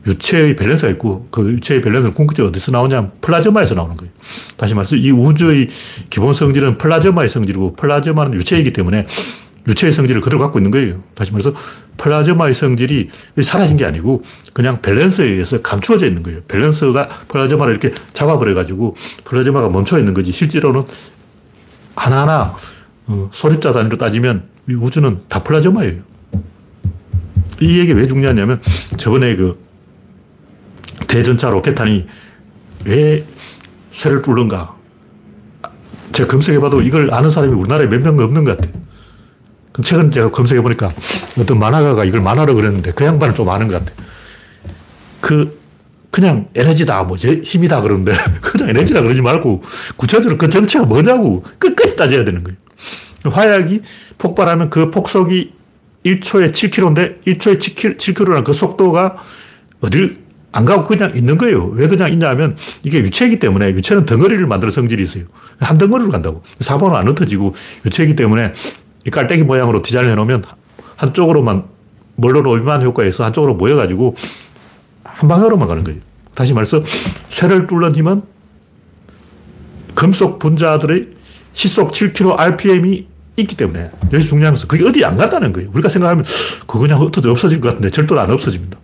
유체의 0.07 0.57
밸런스가 0.57 0.91
있고, 0.93 1.29
그 1.31 1.53
유체의 1.53 1.81
밸런스는 1.81 2.15
궁극적으로 2.15 2.51
어디서 2.51 2.73
나오냐면 2.73 3.13
플라즈마에서 3.21 3.75
나오는 3.75 3.97
거예요. 3.97 4.13
다시 4.57 4.75
말해서 4.75 4.97
이 4.97 5.11
우주의 5.11 5.69
기본 6.11 6.35
성질은 6.35 6.79
플라즈마의 6.79 7.29
성질이고, 7.29 7.77
플라즈마는 7.77 8.35
유체이기 8.35 8.73
때문에 8.73 9.07
유체의 9.69 9.93
성질을 9.93 10.21
그대로 10.21 10.41
갖고 10.41 10.59
있는 10.59 10.71
거예요. 10.71 11.03
다시 11.15 11.33
말해서 11.33 11.55
플라즈마의 11.97 12.55
성질이 12.55 13.09
사라진 13.43 13.77
게 13.77 13.85
아니고 13.85 14.23
그냥 14.53 14.83
밸런스에 14.83 15.27
의해서 15.27 15.63
감추어져 15.63 16.07
있는 16.07 16.23
거예요. 16.23 16.41
밸런스가 16.49 17.07
플라즈마를 17.29 17.75
이렇게 17.75 17.95
잡아버려가지고 18.13 18.97
플라즈마가 19.25 19.69
멈춰 19.69 19.99
있는 19.99 20.15
거지. 20.15 20.33
실제로는 20.33 20.83
하나하나 21.95 22.57
어, 23.07 23.31
소립자 23.33 23.73
단위로 23.73 23.99
따지면 23.99 24.45
이 24.69 24.75
우주는 24.75 25.21
다 25.29 25.43
플라즈마예요. 25.43 26.03
이 27.61 27.79
얘기 27.79 27.93
왜 27.93 28.07
중요하냐면 28.07 28.61
저번에 28.97 29.37
그 29.37 29.62
대전차 31.07 31.51
로켓탄이 31.51 32.07
왜 32.85 33.25
쇠를 33.91 34.23
뚫는가. 34.23 34.75
제가 36.13 36.29
검색해봐도 36.29 36.83
이걸 36.83 37.13
아는 37.13 37.31
사람이 37.31 37.55
우리나라에 37.55 37.87
몇 37.87 38.01
명 38.03 38.19
없는 38.19 38.45
것 38.45 38.57
같아요. 38.57 38.83
최근 39.83 40.11
제가 40.11 40.31
검색해보니까 40.31 40.91
어떤 41.39 41.59
만화가가 41.59 42.05
이걸 42.05 42.21
만화로 42.21 42.55
그렸는데 42.55 42.93
그 42.93 43.05
양반은 43.05 43.35
좀 43.35 43.49
아는 43.49 43.69
것 43.69 43.79
같아. 43.85 43.93
그, 45.21 45.59
그냥 46.11 46.49
에너지다, 46.55 47.05
뭐, 47.05 47.17
힘이다 47.17 47.81
그러는데 47.81 48.13
그냥 48.43 48.69
에너지다 48.69 49.01
그러지 49.01 49.23
말고 49.23 49.63
구체적으로 49.97 50.37
그 50.37 50.51
정체가 50.51 50.85
뭐냐고 50.85 51.43
끝까지 51.59 51.97
따져야 51.97 52.25
되는 52.25 52.45
거예요. 52.45 52.59
화약이 53.25 53.81
폭발하면 54.19 54.69
그 54.69 54.91
폭속이 54.91 55.53
1초에 56.05 56.51
7km인데 56.51 57.25
1초에 57.25 57.59
7km, 57.59 57.97
7km라는 57.97 58.45
그 58.45 58.53
속도가 58.53 59.17
어딜 59.81 60.22
안 60.53 60.67
가고 60.67 60.85
그냥 60.85 61.13
있는 61.15 61.39
거예요. 61.39 61.67
왜 61.69 61.89
그냥 61.89 62.13
있냐면 62.13 62.57
이게 62.83 62.99
유체이기 62.99 63.39
때문에 63.39 63.71
유체는 63.71 64.05
덩어리를 64.05 64.47
만들어 64.47 64.71
성질이 64.71 65.03
있어요. 65.03 65.25
한 65.59 65.79
덩어리로 65.79 66.11
간다고. 66.11 66.43
사본은 66.61 66.97
안 66.97 67.09
흩어지고 67.09 67.55
유체이기 67.87 68.15
때문에 68.17 68.53
이 69.07 69.11
깔때기 69.11 69.45
모양으로 69.45 69.83
디자인을 69.83 70.13
해놓으면 70.13 70.45
한쪽으로만 70.97 71.65
멀로 72.17 72.49
올만 72.49 72.83
효과에 72.83 73.11
서 73.11 73.25
한쪽으로 73.25 73.55
모여가지고 73.55 74.15
한 75.05 75.29
방향으로만 75.29 75.67
가는 75.67 75.85
거예요. 75.85 76.01
다시 76.35 76.53
말해서 76.53 76.83
쇠를 77.29 77.67
뚫는 77.67 77.95
힘은 77.95 78.23
금속 79.95 80.39
분자들의 80.39 81.09
시속 81.55 81.93
7km 81.93 82.39
RPM이 82.39 83.07
있기 83.37 83.57
때문에 83.57 83.91
여기 84.13 84.25
중요한 84.25 84.55
것은 84.55 84.69
그게 84.69 84.87
어디 84.87 85.05
안 85.05 85.17
간다는 85.17 85.53
거예요. 85.53 85.71
우리가 85.73 85.89
생각하면 85.89 86.25
그거 86.61 86.81
그냥 86.81 87.01
흩어져 87.01 87.31
없어질 87.31 87.61
것 87.61 87.69
같은데 87.69 87.89
절대로 87.91 88.21
안 88.21 88.31
없어집니다. 88.31 88.79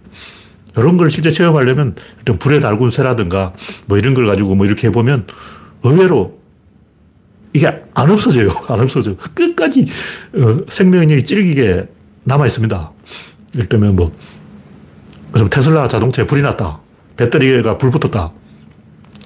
이런 0.79 0.97
걸 0.97 1.11
실제 1.11 1.31
체험하려면 1.31 1.95
일단 2.18 2.39
불에 2.39 2.61
달군 2.61 2.91
쇠라든가 2.91 3.53
뭐 3.87 3.99
이런 3.99 4.14
걸 4.14 4.26
가지고 4.26 4.55
뭐 4.55 4.66
이렇게 4.66 4.89
해보면 4.89 5.26
의외로 5.83 6.39
이게 7.53 7.66
안 7.95 8.11
없어져요. 8.11 8.51
안 8.68 8.81
없어져. 8.81 9.16
끝까지 9.35 9.87
어, 10.35 10.59
생명력이 10.68 11.24
찔기게 11.24 11.89
남아 12.24 12.47
있습니다. 12.47 12.93
예를 13.55 13.66
들면 13.68 13.97
뭐, 13.97 14.12
테슬라 15.51 15.89
자동차에 15.89 16.26
불이 16.26 16.43
났다. 16.43 16.81
배터리가 17.16 17.79
불 17.79 17.91
붙었다. 17.91 18.33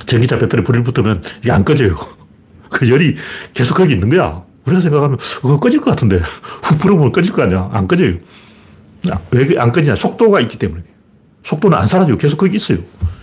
전기차 0.07 0.39
배터리 0.39 0.63
불이 0.63 0.83
붙으면 0.85 1.23
이게 1.41 1.51
안 1.51 1.65
꺼져요. 1.65 1.97
그 2.71 2.89
열이 2.89 3.17
계속 3.53 3.75
거기 3.75 3.93
있는 3.95 4.09
거야. 4.09 4.43
우리가 4.65 4.81
생각하면 4.81 5.19
그거 5.19 5.59
꺼질 5.59 5.81
것 5.81 5.91
같은데 5.91 6.23
훅 6.63 6.79
불어보면 6.79 7.13
꺼질 7.13 7.33
거 7.33 7.43
아니야. 7.43 7.69
안 7.73 7.89
꺼져요. 7.89 8.15
왜 9.33 9.59
안 9.59 9.73
꺼지냐? 9.73 9.97
속도가 9.97 10.41
있기 10.41 10.59
때문에. 10.59 10.85
속도는 11.45 11.76
안 11.76 11.86
사라지고 11.86 12.18
계속 12.18 12.36
거기 12.36 12.57
있어요. 12.57 12.78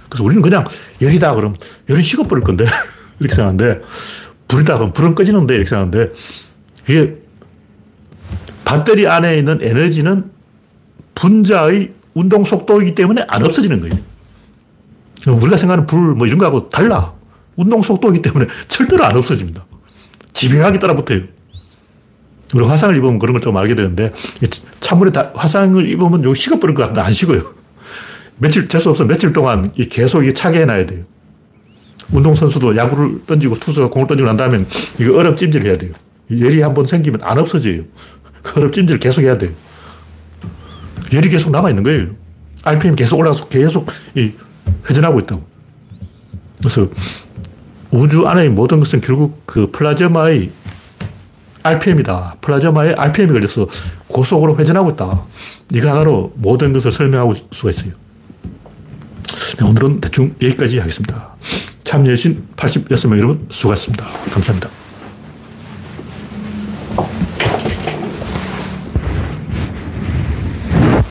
그래서 0.09 0.23
우리는 0.23 0.41
그냥 0.41 0.65
열이다 1.01 1.35
그러면 1.35 1.57
열은 1.89 2.01
식어버릴 2.01 2.43
건데 2.43 2.65
이렇게 3.19 3.35
생각하는데 3.35 3.81
불이다 4.47 4.75
그러면 4.75 4.93
불은 4.93 5.15
꺼지는데 5.15 5.55
이렇게 5.55 5.69
생각하는데 5.69 6.13
이게 6.89 7.17
배터리 8.65 9.07
안에 9.07 9.37
있는 9.37 9.59
에너지는 9.61 10.31
분자의 11.15 11.93
운동 12.13 12.43
속도이기 12.43 12.95
때문에 12.95 13.23
안 13.27 13.43
없어지는 13.43 13.81
거예요. 13.81 13.95
우리가 15.27 15.57
생각하는 15.57 15.85
불 15.85 16.15
뭐 16.15 16.25
이런 16.27 16.39
거하고 16.39 16.69
달라. 16.69 17.13
운동 17.55 17.81
속도이기 17.81 18.21
때문에 18.21 18.47
절대로 18.67 19.03
안 19.03 19.15
없어집니다. 19.17 19.65
집요하게 20.33 20.79
따라 20.79 20.95
붙어요. 20.95 21.21
우리 22.55 22.65
화상을 22.65 22.95
입으면 22.97 23.19
그런 23.19 23.33
걸 23.33 23.41
좀 23.41 23.55
알게 23.57 23.75
되는데 23.75 24.11
찬물에 24.79 25.11
다, 25.11 25.31
화상을 25.35 25.87
입으면 25.87 26.23
요 26.23 26.33
식어버릴 26.33 26.73
것 26.73 26.83
같은데 26.83 27.01
안 27.01 27.11
식어요. 27.13 27.41
며칠, 28.39 28.67
재수 28.67 28.89
없어 28.89 29.05
며칠 29.05 29.33
동안 29.33 29.71
계속 29.89 30.23
이게 30.23 30.33
차게 30.33 30.61
해놔야 30.61 30.85
돼요. 30.85 31.03
운동선수도 32.11 32.75
야구를 32.75 33.25
던지고 33.27 33.55
투수가 33.59 33.89
공을 33.89 34.07
던지고 34.07 34.27
난 34.27 34.37
다음에 34.37 34.65
이거 34.99 35.17
얼음 35.17 35.35
찜질 35.35 35.65
해야 35.65 35.75
돼요. 35.75 35.91
열이 36.31 36.61
한 36.61 36.73
번 36.73 36.85
생기면 36.85 37.21
안 37.23 37.37
없어져요. 37.37 37.83
그 38.41 38.59
얼음 38.59 38.71
찜질 38.71 38.97
계속 38.99 39.21
해야 39.21 39.37
돼요. 39.37 39.51
열이 41.13 41.29
계속 41.29 41.51
남아있는 41.51 41.83
거예요. 41.83 42.07
RPM 42.63 42.95
계속 42.95 43.17
올라가서 43.19 43.47
계속 43.47 43.87
이 44.15 44.31
회전하고 44.89 45.19
있다고. 45.19 45.43
그래서 46.59 46.89
우주 47.91 48.27
안의 48.27 48.49
모든 48.49 48.79
것은 48.79 49.01
결국 49.01 49.41
그 49.45 49.71
플라즈마의 49.71 50.51
RPM이다. 51.63 52.37
플라즈마의 52.41 52.93
RPM이 52.93 53.31
걸려서 53.33 53.67
고속으로 54.07 54.57
회전하고 54.57 54.91
있다. 54.91 55.23
이거 55.73 55.89
하나로 55.89 56.33
모든 56.35 56.73
것을 56.73 56.91
설명하고 56.91 57.35
수가 57.51 57.69
있어요. 57.71 57.91
네, 59.59 59.65
오늘은 59.65 59.99
대충 59.99 60.33
여기까지 60.41 60.79
하겠습니다. 60.79 61.35
참여해주신 61.83 62.47
86명 62.55 63.17
여러분 63.17 63.45
수고하셨습니다. 63.51 64.05
감사합니다. 64.31 64.78